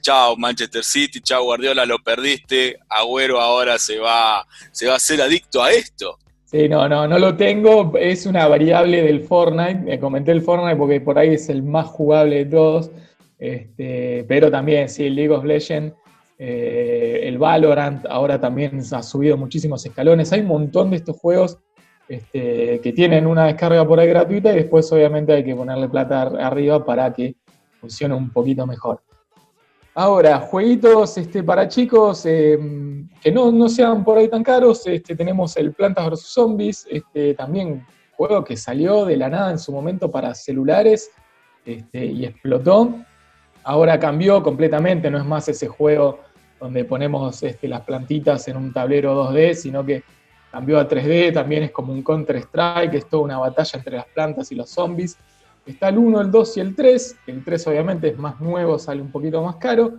chao 0.00 0.36
Manchester 0.36 0.84
City, 0.84 1.20
chao 1.20 1.44
Guardiola, 1.44 1.84
lo 1.84 1.98
perdiste, 1.98 2.78
Agüero 2.88 3.40
ahora 3.40 3.78
se 3.78 3.98
va, 3.98 4.46
se 4.72 4.86
va 4.86 4.94
a 4.94 4.96
hacer 4.96 5.20
adicto 5.20 5.62
a 5.62 5.72
esto. 5.72 6.18
Sí, 6.44 6.68
no, 6.68 6.88
no, 6.88 7.08
no 7.08 7.18
lo 7.18 7.36
tengo, 7.36 7.92
es 7.98 8.24
una 8.24 8.46
variable 8.46 9.02
del 9.02 9.24
Fortnite, 9.24 9.80
me 9.80 9.98
comenté 9.98 10.30
el 10.32 10.42
Fortnite 10.42 10.76
porque 10.76 11.00
por 11.00 11.18
ahí 11.18 11.34
es 11.34 11.48
el 11.48 11.62
más 11.62 11.86
jugable 11.86 12.36
de 12.36 12.46
todos, 12.46 12.90
este, 13.38 14.24
pero 14.28 14.50
también, 14.50 14.88
sí, 14.88 15.10
League 15.10 15.34
of 15.34 15.44
Legends, 15.44 15.92
eh, 16.38 17.20
el 17.22 17.38
Valorant 17.38 18.04
ahora 18.06 18.40
también 18.40 18.82
ha 18.92 19.02
subido 19.02 19.36
muchísimos 19.36 19.84
escalones, 19.86 20.32
hay 20.32 20.40
un 20.40 20.48
montón 20.48 20.90
de 20.90 20.96
estos 20.96 21.16
juegos 21.16 21.58
este, 22.08 22.80
que 22.80 22.92
tienen 22.92 23.26
una 23.26 23.46
descarga 23.46 23.86
por 23.86 23.98
ahí 23.98 24.08
gratuita 24.08 24.52
y 24.52 24.56
después 24.56 24.90
obviamente 24.92 25.32
hay 25.32 25.44
que 25.44 25.54
ponerle 25.54 25.88
plata 25.88 26.22
arriba 26.22 26.84
para 26.84 27.12
que 27.12 27.34
funcione 27.80 28.14
un 28.14 28.30
poquito 28.30 28.66
mejor. 28.66 29.00
Ahora, 29.94 30.40
jueguitos 30.40 31.16
este, 31.16 31.42
para 31.42 31.66
chicos 31.68 32.26
eh, 32.26 32.58
que 33.22 33.32
no, 33.32 33.68
sean 33.70 34.04
por 34.04 34.18
ahí 34.18 34.28
tan 34.28 34.42
caros, 34.42 34.86
este, 34.86 35.16
tenemos 35.16 35.56
el 35.56 35.72
Plantas 35.72 36.10
vs. 36.10 36.20
Zombies, 36.20 36.86
este, 36.90 37.32
también 37.32 37.84
juego 38.12 38.44
que 38.44 38.58
salió 38.58 39.06
de 39.06 39.16
la 39.16 39.30
nada 39.30 39.50
en 39.50 39.58
su 39.58 39.72
momento 39.72 40.10
para 40.10 40.34
celulares 40.34 41.10
este, 41.64 42.04
y 42.04 42.26
explotó. 42.26 42.94
Ahora 43.64 43.98
cambió 43.98 44.42
completamente, 44.42 45.10
no 45.10 45.18
es 45.18 45.24
más 45.24 45.48
ese 45.48 45.66
juego 45.66 46.20
donde 46.60 46.84
ponemos 46.84 47.42
este, 47.42 47.68
las 47.68 47.82
plantitas 47.82 48.48
en 48.48 48.56
un 48.56 48.72
tablero 48.72 49.30
2D, 49.30 49.54
sino 49.54 49.84
que 49.84 50.02
cambió 50.50 50.78
a 50.78 50.88
3D, 50.88 51.34
también 51.34 51.64
es 51.64 51.70
como 51.70 51.92
un 51.92 52.02
Counter-Strike, 52.02 52.94
es 52.94 53.06
toda 53.08 53.24
una 53.24 53.38
batalla 53.38 53.78
entre 53.78 53.96
las 53.96 54.06
plantas 54.06 54.50
y 54.52 54.54
los 54.54 54.70
zombies. 54.70 55.18
Está 55.66 55.88
el 55.88 55.98
1, 55.98 56.20
el 56.20 56.30
2 56.30 56.56
y 56.56 56.60
el 56.60 56.76
3. 56.76 57.16
El 57.26 57.44
3 57.44 57.66
obviamente 57.66 58.08
es 58.08 58.18
más 58.18 58.40
nuevo, 58.40 58.78
sale 58.78 59.02
un 59.02 59.10
poquito 59.10 59.42
más 59.42 59.56
caro. 59.56 59.94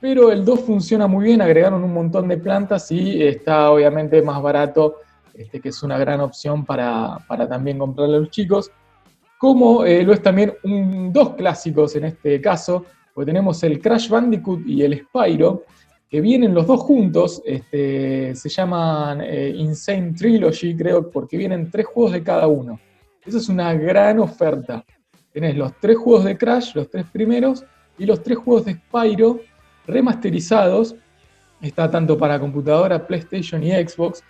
Pero 0.00 0.30
el 0.30 0.44
2 0.44 0.60
funciona 0.60 1.06
muy 1.06 1.24
bien, 1.24 1.40
agregaron 1.40 1.82
un 1.82 1.92
montón 1.92 2.28
de 2.28 2.36
plantas 2.36 2.90
y 2.90 3.22
está 3.22 3.70
obviamente 3.70 4.20
más 4.22 4.40
barato, 4.42 4.96
este, 5.34 5.60
que 5.60 5.70
es 5.70 5.82
una 5.82 5.98
gran 5.98 6.20
opción 6.20 6.64
para, 6.64 7.18
también 7.48 7.78
comprarle 7.78 8.16
a 8.16 8.20
los 8.20 8.30
chicos. 8.30 8.70
Como 9.38 9.84
eh, 9.84 10.02
lo 10.02 10.12
es 10.12 10.22
también 10.22 10.52
un, 10.64 11.12
dos 11.12 11.34
clásicos 11.34 11.94
en 11.96 12.04
este 12.04 12.40
caso, 12.40 12.84
porque 13.14 13.32
tenemos 13.32 13.62
el 13.62 13.80
Crash 13.80 14.08
Bandicoot 14.08 14.66
y 14.66 14.82
el 14.82 14.98
Spyro, 14.98 15.64
que 16.08 16.20
vienen 16.20 16.54
los 16.54 16.66
dos 16.66 16.80
juntos, 16.80 17.42
este, 17.44 18.34
se 18.34 18.48
llaman 18.48 19.20
eh, 19.20 19.52
Insane 19.54 20.12
Trilogy, 20.12 20.74
creo, 20.74 21.10
porque 21.10 21.36
vienen 21.36 21.70
tres 21.70 21.86
juegos 21.86 22.12
de 22.12 22.22
cada 22.22 22.46
uno. 22.46 22.80
Esa 23.24 23.38
es 23.38 23.48
una 23.48 23.74
gran 23.74 24.18
oferta. 24.18 24.84
Tenés 25.32 25.56
los 25.56 25.78
tres 25.78 25.98
juegos 25.98 26.24
de 26.24 26.38
Crash, 26.38 26.74
los 26.74 26.88
tres 26.88 27.04
primeros, 27.12 27.64
y 27.98 28.06
los 28.06 28.22
tres 28.22 28.38
juegos 28.38 28.64
de 28.64 28.74
Spyro 28.74 29.40
remasterizados. 29.86 30.94
Está 31.60 31.90
tanto 31.90 32.16
para 32.16 32.40
computadora, 32.40 33.06
PlayStation 33.06 33.62
y 33.62 33.72
Xbox. 33.72 34.22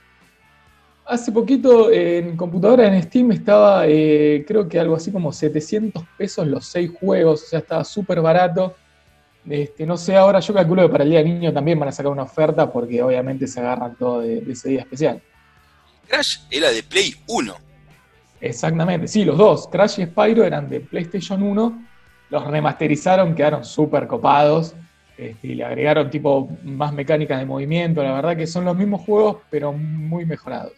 Hace 1.05 1.31
poquito 1.31 1.91
en 1.93 2.37
computadora 2.37 2.87
en 2.89 3.03
Steam 3.03 3.33
estaba, 3.33 3.87
eh, 3.87 4.45
creo 4.47 4.69
que 4.69 4.81
algo 4.81 4.97
así 4.97 5.13
como 5.13 5.33
700 5.33 6.05
pesos 6.19 6.47
los 6.47 6.67
seis 6.67 6.91
juegos, 6.99 7.45
o 7.45 7.47
sea, 7.47 7.61
estaba 7.61 7.85
súper 7.85 8.21
barato. 8.21 8.75
Este, 9.51 9.87
no 9.87 9.97
sé, 9.97 10.17
ahora 10.17 10.41
yo 10.41 10.53
calculo 10.53 10.83
que 10.83 10.89
para 10.89 11.05
el 11.05 11.11
Día 11.11 11.21
del 11.21 11.29
Niño 11.29 11.53
también 11.53 11.79
van 11.79 11.89
a 11.89 11.93
sacar 11.93 12.13
una 12.13 12.25
oferta 12.25 12.71
porque 12.71 13.03
obviamente 13.03 13.47
se 13.47 13.61
agarran 13.61 13.97
todo 13.97 14.21
de, 14.21 14.41
de 14.41 14.53
ese 14.53 14.69
día 14.69 14.81
especial. 14.81 15.23
Crash 16.07 16.39
era 16.51 16.71
de 16.71 16.83
Play 16.83 17.15
1. 17.27 17.69
Exactamente, 18.41 19.09
sí, 19.09 19.25
los 19.25 19.37
dos, 19.37 19.69
Crash 19.69 20.01
y 20.01 20.05
Spyro 20.05 20.45
eran 20.45 20.69
de 20.69 20.81
PlayStation 20.81 21.43
1, 21.43 21.87
los 22.31 22.47
remasterizaron, 22.47 23.35
quedaron 23.35 23.65
súper 23.65 24.07
copados 24.07 24.75
este, 25.17 25.49
y 25.49 25.55
le 25.57 25.65
agregaron 25.65 26.09
tipo 26.09 26.49
más 26.63 26.93
mecánicas 26.93 27.41
de 27.41 27.45
movimiento, 27.45 28.03
la 28.03 28.13
verdad 28.13 28.37
que 28.37 28.47
son 28.47 28.65
los 28.65 28.77
mismos 28.77 29.01
juegos 29.01 29.39
pero 29.51 29.73
muy 29.73 30.25
mejorados. 30.25 30.75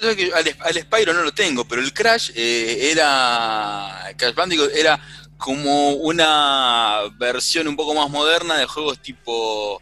al, 0.00 0.74
Spyro 0.74 1.12
no 1.12 1.22
lo 1.22 1.32
tengo, 1.32 1.66
pero 1.66 1.82
el 1.82 1.92
Crash 1.92 2.30
eh, 2.34 2.90
era, 2.92 4.10
Crash 4.16 4.34
Bandicoot 4.34 4.70
era 4.74 4.98
como 5.36 5.92
una 5.92 7.00
versión 7.18 7.68
un 7.68 7.76
poco 7.76 7.94
más 7.94 8.10
moderna 8.10 8.56
de 8.56 8.66
juegos 8.66 8.98
tipo, 9.00 9.80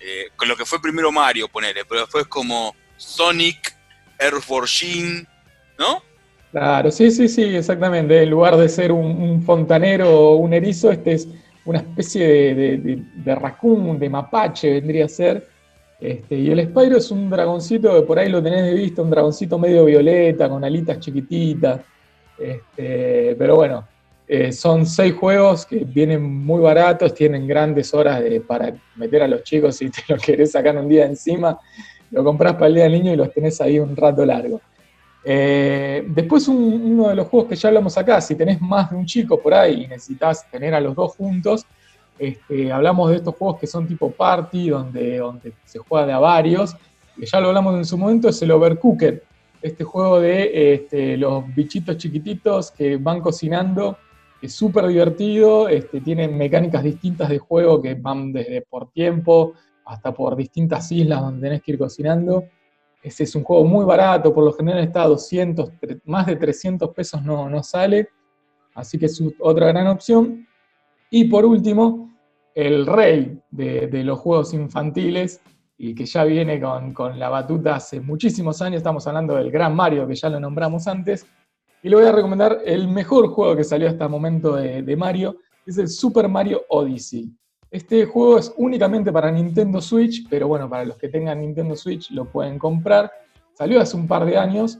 eh, 0.00 0.28
con 0.36 0.48
lo 0.48 0.56
que 0.56 0.64
fue 0.64 0.80
primero 0.80 1.10
Mario, 1.10 1.48
ponele, 1.48 1.84
pero 1.84 2.02
después 2.02 2.26
como 2.26 2.74
Sonic, 2.96 3.76
Air 4.18 4.34
Force 4.42 5.26
¿no? 5.78 6.02
Claro, 6.52 6.90
sí, 6.90 7.10
sí, 7.10 7.28
sí, 7.28 7.42
exactamente. 7.42 8.22
En 8.22 8.30
lugar 8.30 8.56
de 8.56 8.68
ser 8.68 8.92
un, 8.92 9.42
fontanero 9.42 10.10
o 10.10 10.36
un 10.36 10.52
erizo, 10.52 10.90
este 10.90 11.12
es 11.12 11.28
una 11.64 11.78
especie 11.78 12.54
de, 12.54 13.02
de, 13.14 13.34
raccoon, 13.34 13.98
de 13.98 14.08
mapache 14.08 14.72
vendría 14.72 15.04
a 15.04 15.08
ser. 15.08 15.48
Este, 16.00 16.34
y 16.34 16.50
el 16.50 16.64
Spyro 16.64 16.96
es 16.96 17.10
un 17.10 17.30
dragoncito 17.30 17.94
que 17.94 18.06
por 18.06 18.18
ahí 18.18 18.28
lo 18.28 18.42
tenés 18.42 18.64
de 18.64 18.74
vista, 18.74 19.02
un 19.02 19.10
dragoncito 19.10 19.58
medio 19.58 19.84
violeta, 19.84 20.48
con 20.48 20.64
alitas 20.64 20.98
chiquititas. 20.98 21.80
Este, 22.38 23.36
pero 23.38 23.56
bueno, 23.56 23.86
eh, 24.32 24.52
son 24.52 24.86
seis 24.86 25.12
juegos 25.12 25.66
que 25.66 25.78
vienen 25.78 26.22
muy 26.22 26.60
baratos, 26.60 27.12
tienen 27.14 27.48
grandes 27.48 27.92
horas 27.92 28.22
para 28.46 28.72
meter 28.94 29.24
a 29.24 29.26
los 29.26 29.42
chicos 29.42 29.74
si 29.74 29.90
te 29.90 30.02
lo 30.08 30.16
querés 30.18 30.52
sacar 30.52 30.78
un 30.78 30.88
día 30.88 31.04
encima. 31.04 31.58
Lo 32.12 32.22
compras 32.22 32.54
para 32.54 32.68
el 32.68 32.74
día 32.74 32.84
del 32.84 32.92
niño 32.92 33.12
y 33.12 33.16
los 33.16 33.32
tenés 33.32 33.60
ahí 33.60 33.80
un 33.80 33.96
rato 33.96 34.24
largo. 34.24 34.60
Eh, 35.24 36.04
después 36.06 36.46
uno 36.46 37.08
de 37.08 37.16
los 37.16 37.26
juegos 37.26 37.48
que 37.48 37.56
ya 37.56 37.70
hablamos 37.70 37.98
acá, 37.98 38.20
si 38.20 38.36
tenés 38.36 38.60
más 38.60 38.90
de 38.90 38.98
un 38.98 39.04
chico 39.04 39.40
por 39.40 39.52
ahí 39.52 39.82
y 39.82 39.86
necesitas 39.88 40.48
tener 40.48 40.74
a 40.76 40.80
los 40.80 40.94
dos 40.94 41.16
juntos, 41.16 41.66
este, 42.16 42.70
hablamos 42.70 43.10
de 43.10 43.16
estos 43.16 43.34
juegos 43.34 43.58
que 43.58 43.66
son 43.66 43.88
tipo 43.88 44.12
party, 44.12 44.68
donde, 44.68 45.18
donde 45.18 45.54
se 45.64 45.80
juega 45.80 46.06
de 46.06 46.12
a 46.12 46.20
varios, 46.20 46.76
que 47.18 47.26
ya 47.26 47.40
lo 47.40 47.48
hablamos 47.48 47.74
en 47.74 47.84
su 47.84 47.98
momento, 47.98 48.28
es 48.28 48.40
el 48.42 48.52
Overcooked, 48.52 49.22
este 49.60 49.82
juego 49.82 50.20
de 50.20 50.74
este, 50.74 51.16
los 51.16 51.52
bichitos 51.52 51.96
chiquititos 51.96 52.70
que 52.70 52.96
van 52.96 53.20
cocinando, 53.20 53.98
es 54.42 54.54
súper 54.54 54.86
divertido, 54.86 55.68
este, 55.68 56.00
tienen 56.00 56.36
mecánicas 56.36 56.82
distintas 56.82 57.28
de 57.28 57.38
juego 57.38 57.80
que 57.80 57.94
van 57.94 58.32
desde 58.32 58.62
por 58.62 58.90
tiempo 58.90 59.54
hasta 59.84 60.12
por 60.12 60.36
distintas 60.36 60.90
islas 60.92 61.20
donde 61.20 61.48
tenés 61.48 61.62
que 61.62 61.72
ir 61.72 61.78
cocinando. 61.78 62.44
Ese 63.02 63.24
es 63.24 63.34
un 63.34 63.44
juego 63.44 63.64
muy 63.64 63.84
barato, 63.84 64.32
por 64.32 64.44
lo 64.44 64.52
general 64.52 64.84
está 64.84 65.02
a 65.02 65.08
200, 65.08 65.72
más 66.04 66.26
de 66.26 66.36
300 66.36 66.90
pesos 66.90 67.22
no, 67.22 67.48
no 67.48 67.62
sale, 67.62 68.08
así 68.74 68.98
que 68.98 69.06
es 69.06 69.22
otra 69.38 69.68
gran 69.68 69.86
opción. 69.86 70.46
Y 71.10 71.24
por 71.24 71.44
último, 71.44 72.10
el 72.54 72.86
rey 72.86 73.40
de, 73.50 74.04
los 74.04 74.18
juegos 74.18 74.54
infantiles 74.54 75.40
y 75.78 75.94
que 75.94 76.04
ya 76.04 76.24
viene 76.24 76.60
con, 76.60 77.18
la 77.18 77.28
batuta 77.28 77.76
hace 77.76 78.00
muchísimos 78.00 78.60
años. 78.60 78.78
Estamos 78.78 79.06
hablando 79.06 79.34
del 79.34 79.50
Gran 79.50 79.74
Mario, 79.74 80.06
que 80.06 80.14
ya 80.14 80.28
lo 80.28 80.38
nombramos 80.38 80.86
antes. 80.86 81.26
Y 81.82 81.88
le 81.88 81.96
voy 81.96 82.04
a 82.04 82.12
recomendar 82.12 82.60
el 82.64 82.88
mejor 82.88 83.28
juego 83.28 83.56
que 83.56 83.64
salió 83.64 83.88
hasta 83.88 84.04
el 84.04 84.10
momento 84.10 84.56
de, 84.56 84.96
Mario, 84.96 85.38
es 85.64 85.78
el 85.78 85.88
Super 85.88 86.28
Mario 86.28 86.62
Odyssey. 86.68 87.30
Este 87.70 88.04
juego 88.04 88.38
es 88.38 88.52
únicamente 88.56 89.12
para 89.12 89.30
Nintendo 89.30 89.80
Switch, 89.80 90.26
pero 90.28 90.48
bueno, 90.48 90.68
para 90.68 90.84
los 90.84 90.96
que 90.96 91.08
tengan 91.08 91.40
Nintendo 91.40 91.76
Switch 91.76 92.10
lo 92.10 92.26
pueden 92.26 92.58
comprar. 92.58 93.10
Salió 93.54 93.80
hace 93.80 93.96
un 93.96 94.08
par 94.08 94.24
de 94.24 94.36
años, 94.36 94.78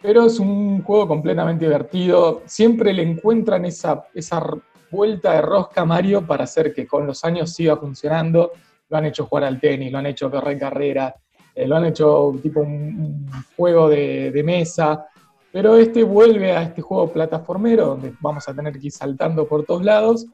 pero 0.00 0.26
es 0.26 0.38
un 0.38 0.82
juego 0.82 1.08
completamente 1.08 1.64
divertido. 1.64 2.42
Siempre 2.46 2.92
le 2.92 3.02
encuentran 3.02 3.64
esa, 3.64 4.06
esa 4.14 4.42
vuelta 4.90 5.32
de 5.32 5.42
rosca 5.42 5.82
a 5.82 5.84
Mario 5.86 6.26
para 6.26 6.44
hacer 6.44 6.74
que 6.74 6.86
con 6.86 7.06
los 7.06 7.24
años 7.24 7.52
siga 7.52 7.76
funcionando. 7.76 8.52
Lo 8.88 8.96
han 8.96 9.06
hecho 9.06 9.26
jugar 9.26 9.44
al 9.44 9.60
tenis, 9.60 9.90
lo 9.90 9.98
han 9.98 10.06
hecho 10.06 10.30
correr 10.30 10.58
carrera, 10.58 11.14
eh, 11.54 11.66
lo 11.66 11.76
han 11.76 11.86
hecho 11.86 12.32
tipo 12.42 12.60
un, 12.60 13.26
juego 13.56 13.88
de, 13.88 14.42
mesa. 14.44 15.06
Pero 15.52 15.76
este 15.76 16.04
vuelve 16.04 16.52
a 16.52 16.62
este 16.62 16.80
juego 16.80 17.12
plataformero 17.12 17.86
donde 17.86 18.12
vamos 18.20 18.48
a 18.48 18.54
tener 18.54 18.78
que 18.78 18.86
ir 18.86 18.92
saltando 18.92 19.46
por 19.46 19.64
todos 19.64 19.84
lados 19.84 20.26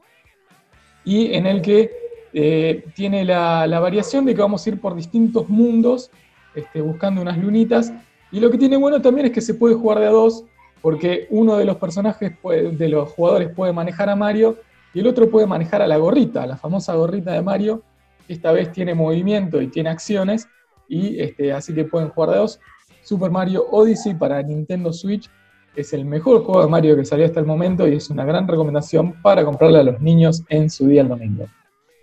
y 1.03 1.33
en 1.33 1.45
el 1.45 1.61
que 1.61 1.91
eh, 2.33 2.85
tiene 2.93 3.25
la, 3.25 3.65
variación 3.79 4.25
de 4.25 4.35
que 4.35 4.41
vamos 4.41 4.65
a 4.65 4.69
ir 4.69 4.79
por 4.79 4.95
distintos 4.95 5.49
mundos 5.49 6.11
este, 6.53 6.81
buscando 6.81 7.21
unas 7.21 7.37
lunitas. 7.37 7.91
Y 8.31 8.39
lo 8.39 8.51
que 8.51 8.57
tiene 8.57 8.77
bueno 8.77 9.01
también 9.01 9.27
es 9.27 9.31
que 9.31 9.41
se 9.41 9.53
puede 9.53 9.73
jugar 9.73 9.99
de 9.99 10.07
a 10.07 10.11
dos, 10.11 10.43
porque 10.81 11.27
uno 11.29 11.57
de 11.57 11.65
los 11.65 11.77
personajes, 11.77 12.33
de 12.43 12.89
los 12.89 13.09
jugadores 13.09 13.49
puede 13.55 13.73
manejar 13.73 14.09
a 14.09 14.15
Mario 14.15 14.57
y 14.93 14.99
el 14.99 15.07
otro 15.07 15.29
puede 15.29 15.47
manejar 15.47 15.81
a 15.81 15.87
la 15.87 15.97
gorrita, 15.97 16.45
la 16.45 16.57
famosa 16.57 16.93
gorrita 16.95 17.31
de 17.31 17.41
Mario. 17.41 17.83
Esta 18.27 18.51
vez 18.51 18.71
tiene 18.71 18.93
movimiento 18.93 19.61
y 19.61 19.67
tiene 19.67 19.89
acciones, 19.89 20.47
y 20.89 21.19
este, 21.21 21.53
así 21.53 21.73
que 21.73 21.85
pueden 21.85 22.09
jugar 22.09 22.31
de 22.31 22.37
dos. 22.37 22.59
Super 23.07 23.31
Mario 23.31 23.65
Odyssey 23.71 24.15
para 24.15 24.43
Nintendo 24.43 24.91
Switch 24.91 25.29
es 25.77 25.93
el 25.93 26.03
mejor 26.03 26.43
juego 26.43 26.61
de 26.61 26.67
Mario 26.67 26.97
que 26.97 27.05
salió 27.05 27.25
hasta 27.25 27.39
el 27.39 27.45
momento 27.45 27.87
y 27.87 27.95
es 27.95 28.09
una 28.09 28.25
gran 28.25 28.45
recomendación 28.45 29.21
para 29.21 29.45
comprarle 29.45 29.79
a 29.79 29.83
los 29.83 30.01
niños 30.01 30.43
en 30.49 30.69
su 30.69 30.87
día 30.87 31.03
el 31.03 31.07
domingo. 31.07 31.47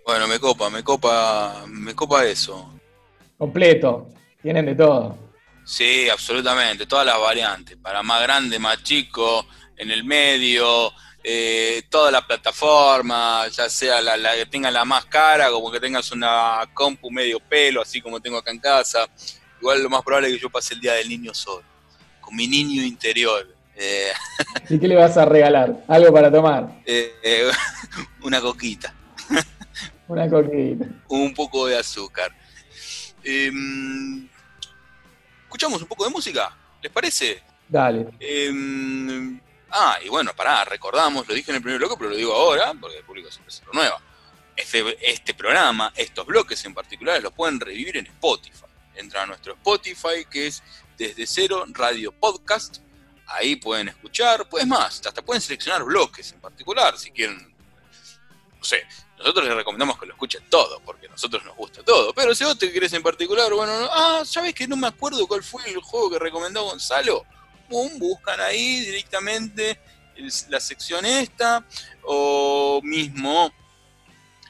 Bueno, 0.03 0.27
me 0.27 0.39
copa, 0.39 0.71
me 0.71 0.83
copa, 0.83 1.63
me 1.67 1.93
copa 1.93 2.25
eso. 2.25 2.73
Completo, 3.37 4.07
tienen 4.41 4.65
de 4.65 4.73
todo. 4.73 5.15
Sí, 5.63 6.09
absolutamente, 6.09 6.87
todas 6.87 7.05
las 7.05 7.19
variantes, 7.19 7.77
para 7.77 8.01
más 8.01 8.23
grande, 8.23 8.57
más 8.57 8.81
chico, 8.81 9.45
en 9.77 9.91
el 9.91 10.03
medio, 10.05 10.91
eh, 11.23 11.83
toda 11.87 12.09
la 12.09 12.25
plataforma, 12.25 13.47
ya 13.49 13.69
sea 13.69 14.01
la, 14.01 14.17
la, 14.17 14.33
que 14.33 14.47
tenga 14.47 14.71
la 14.71 14.85
más 14.85 15.05
cara, 15.05 15.51
como 15.51 15.71
que 15.71 15.79
tengas 15.79 16.11
una 16.11 16.67
compu 16.73 17.11
medio 17.11 17.39
pelo, 17.39 17.83
así 17.83 18.01
como 18.01 18.19
tengo 18.19 18.37
acá 18.37 18.49
en 18.49 18.59
casa. 18.59 19.07
Igual 19.59 19.83
lo 19.83 19.89
más 19.89 20.03
probable 20.03 20.27
es 20.27 20.35
que 20.35 20.41
yo 20.41 20.49
pase 20.49 20.73
el 20.73 20.81
día 20.81 20.93
del 20.93 21.09
niño 21.09 21.33
solo, 21.33 21.63
con 22.21 22.35
mi 22.35 22.47
niño 22.47 22.83
interior. 22.83 23.47
Eh, 23.75 24.11
¿Y 24.69 24.79
qué 24.79 24.87
le 24.87 24.95
vas 24.95 25.17
a 25.17 25.25
regalar? 25.25 25.83
¿Algo 25.87 26.13
para 26.13 26.31
tomar? 26.31 26.81
Eh, 26.85 27.13
eh, 27.23 27.51
una 28.23 28.41
coquita. 28.41 28.93
una 30.07 30.29
coquita. 30.29 30.85
Un 31.07 31.33
poco 31.33 31.67
de 31.67 31.77
azúcar. 31.77 32.31
Em, 33.23 34.27
¿Escuchamos 35.43 35.81
un 35.81 35.87
poco 35.87 36.05
de 36.05 36.11
música? 36.11 36.55
¿Les 36.81 36.91
parece? 36.91 37.41
Dale. 37.67 38.07
Em, 38.19 39.39
ah, 39.71 39.97
y 40.03 40.09
bueno, 40.09 40.31
pará, 40.35 40.63
recordamos, 40.65 41.27
lo 41.27 41.33
dije 41.33 41.51
en 41.51 41.57
el 41.57 41.63
primer 41.63 41.79
bloque, 41.79 41.95
pero 41.97 42.11
lo 42.11 42.15
digo 42.15 42.33
ahora, 42.33 42.73
porque 42.79 42.97
el 42.97 43.03
público 43.03 43.31
siempre 43.31 43.51
se 43.51 43.65
renueva. 43.65 43.99
Este, 44.55 44.97
este 45.01 45.33
programa, 45.33 45.91
estos 45.95 46.25
bloques 46.25 46.63
en 46.65 46.73
particular, 46.73 47.21
los 47.21 47.33
pueden 47.33 47.59
revivir 47.59 47.97
en 47.97 48.05
Spotify. 48.05 48.64
Entra 48.95 49.23
a 49.23 49.25
nuestro 49.25 49.53
Spotify, 49.53 50.25
que 50.29 50.47
es 50.47 50.63
Desde 50.97 51.25
Cero 51.27 51.65
Radio 51.73 52.11
Podcast 52.11 52.79
Ahí 53.27 53.55
pueden 53.55 53.87
escuchar, 53.89 54.47
pues 54.47 54.67
más, 54.67 55.01
hasta 55.05 55.21
pueden 55.21 55.41
seleccionar 55.41 55.83
bloques 55.83 56.31
en 56.31 56.39
particular, 56.39 56.97
si 56.97 57.11
quieren. 57.11 57.53
No 58.57 58.63
sé, 58.63 58.83
nosotros 59.17 59.45
les 59.45 59.55
recomendamos 59.55 59.99
que 59.99 60.05
lo 60.05 60.13
escuchen 60.13 60.43
todo, 60.49 60.79
porque 60.81 61.07
a 61.07 61.09
nosotros 61.09 61.43
nos 61.43 61.55
gusta 61.55 61.83
todo. 61.83 62.13
Pero 62.13 62.35
si 62.35 62.43
vos 62.43 62.57
te 62.57 62.71
querés 62.71 62.93
en 62.93 63.01
particular, 63.01 63.51
bueno, 63.51 63.73
ah, 63.91 64.21
¿sabes 64.25 64.53
que 64.53 64.67
no 64.67 64.75
me 64.75 64.87
acuerdo 64.87 65.27
cuál 65.27 65.43
fue 65.43 65.67
el 65.69 65.77
juego 65.77 66.11
que 66.11 66.19
recomendó 66.19 66.63
Gonzalo? 66.65 67.25
Boom, 67.67 67.97
buscan 67.97 68.39
ahí 68.39 68.81
directamente 68.81 69.79
la 70.49 70.59
sección 70.59 71.05
esta, 71.05 71.65
o 72.03 72.79
mismo 72.83 73.51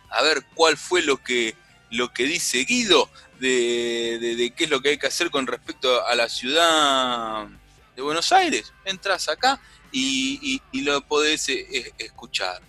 a 0.10 0.22
ver 0.22 0.46
cuál 0.54 0.78
fue 0.78 1.02
lo 1.02 1.24
que, 1.24 1.56
lo 1.92 2.14
que 2.14 2.24
dice 2.24 2.60
Guido 2.66 3.10
de, 3.40 4.54
qué 4.56 4.64
es 4.66 4.70
lo 4.70 4.82
que 4.82 4.90
hay 4.90 4.98
que 4.98 5.08
hacer 5.08 5.30
con 5.30 5.48
respecto 5.48 6.06
a 6.06 6.16
la 6.16 6.30
ciudad 6.30 7.48
de 7.96 8.02
Buenos 8.02 8.32
Aires. 8.32 8.74
Entras 8.84 9.30
acá 9.30 9.60
y, 9.92 10.62
lo 10.74 11.02
podés 11.02 11.50
eh, 11.50 11.94
escuchar. 11.98 12.62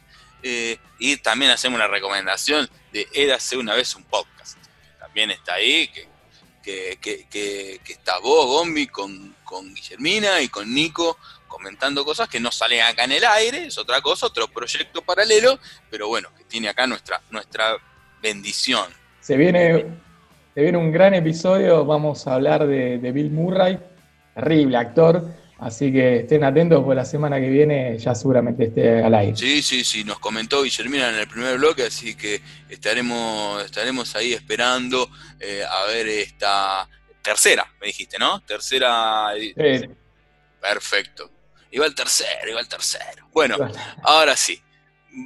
Eh, 0.43 0.79
y 0.99 1.17
también 1.17 1.51
hacemos 1.51 1.77
una 1.77 1.89
recomendación 1.89 2.69
de 2.93 3.09
Érase 3.13 3.57
una 3.57 3.75
vez 3.75 3.95
un 3.95 4.05
podcast. 4.05 4.59
También 4.99 5.31
está 5.31 5.55
ahí, 5.55 5.89
que, 5.89 6.99
que, 7.01 7.81
está 7.87 8.19
vos, 8.19 8.47
Gombi, 8.47 8.87
con, 8.87 9.35
con 9.45 9.73
Guillermina 9.75 10.41
y 10.41 10.49
con 10.49 10.73
Nico 10.73 11.19
comentando 11.57 12.05
cosas 12.05 12.29
que 12.29 12.39
no 12.39 12.53
salen 12.53 12.83
acá 12.83 13.05
en 13.05 13.13
el 13.13 13.25
aire, 13.25 13.67
es 13.67 13.79
otra 13.79 14.03
cosa, 14.03 14.27
otro 14.27 14.47
proyecto 14.47 15.01
paralelo, 15.03 15.59
pero 15.91 16.07
bueno, 16.07 16.29
que 16.37 16.45
tiene 16.45 16.69
acá 16.69 16.87
nuestra, 16.87 17.23
nuestra 17.31 17.79
bendición. 18.21 18.93
Se 19.21 19.37
viene, 19.37 19.87
se 20.57 20.63
viene 20.63 20.79
un 20.79 20.91
gran 20.91 21.13
episodio, 21.13 21.85
vamos 21.85 22.27
a 22.27 22.33
hablar 22.33 22.67
de, 22.67 22.97
de 22.97 23.13
Bill 23.13 23.31
Murray, 23.31 23.79
terrible 24.35 24.79
actor. 24.79 25.23
Así 25.59 25.93
que 25.93 26.21
estén 26.21 26.45
atentos, 26.45 26.83
porque 26.83 26.97
la 26.97 27.05
semana 27.05 27.39
que 27.39 27.51
viene 27.51 27.99
ya 27.99 28.15
seguramente 28.15 28.65
esté 28.65 29.03
al 29.03 29.15
aire. 29.15 29.37
Sí, 29.37 29.61
sí, 29.61 29.85
sí, 29.85 30.03
nos 30.03 30.19
comentó 30.19 30.63
Guillermina 30.63 31.11
en 31.11 31.17
el 31.17 31.29
primer 31.29 31.59
bloque, 31.59 31.83
así 31.83 32.15
que 32.15 32.41
estaremos, 32.71 33.67
estaremos 33.67 34.17
ahí 34.17 34.33
esperando 34.33 35.11
eh, 35.39 35.63
a 35.63 35.85
ver 35.89 36.09
esta 36.09 36.89
tercera, 37.21 37.67
me 37.79 37.89
dijiste, 37.89 38.19
¿no? 38.19 38.41
Tercera. 38.41 39.33
Sí. 39.37 39.91
Perfecto. 40.59 41.31
Iba 41.71 41.85
el 41.85 41.95
tercero, 41.95 42.49
iba 42.51 42.61
el 42.61 42.69
tercero. 42.69 43.29
Bueno, 43.31 43.57
ahora 44.05 44.35
sí, 44.35 44.59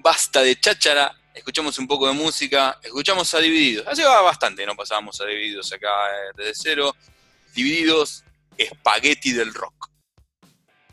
basta 0.03 0.43
de 0.43 0.59
cháchara, 0.59 1.13
escuchamos 1.35 1.79
un 1.79 1.87
poco 1.87 2.07
de 2.09 2.15
música, 2.15 2.79
escuchamos 2.83 3.33
a 3.35 3.39
Divididos. 3.39 3.87
Hace 3.87 4.05
bastante 4.05 4.67
no 4.67 4.75
pasábamos 4.75 5.21
a 5.21 5.27
Divididos 5.27 5.73
acá 5.73 5.89
eh, 5.89 6.33
desde 6.37 6.53
cero. 6.55 6.97
Divididos, 7.55 8.25
espagueti 8.57 9.33
del 9.33 9.53
rock. 9.55 9.80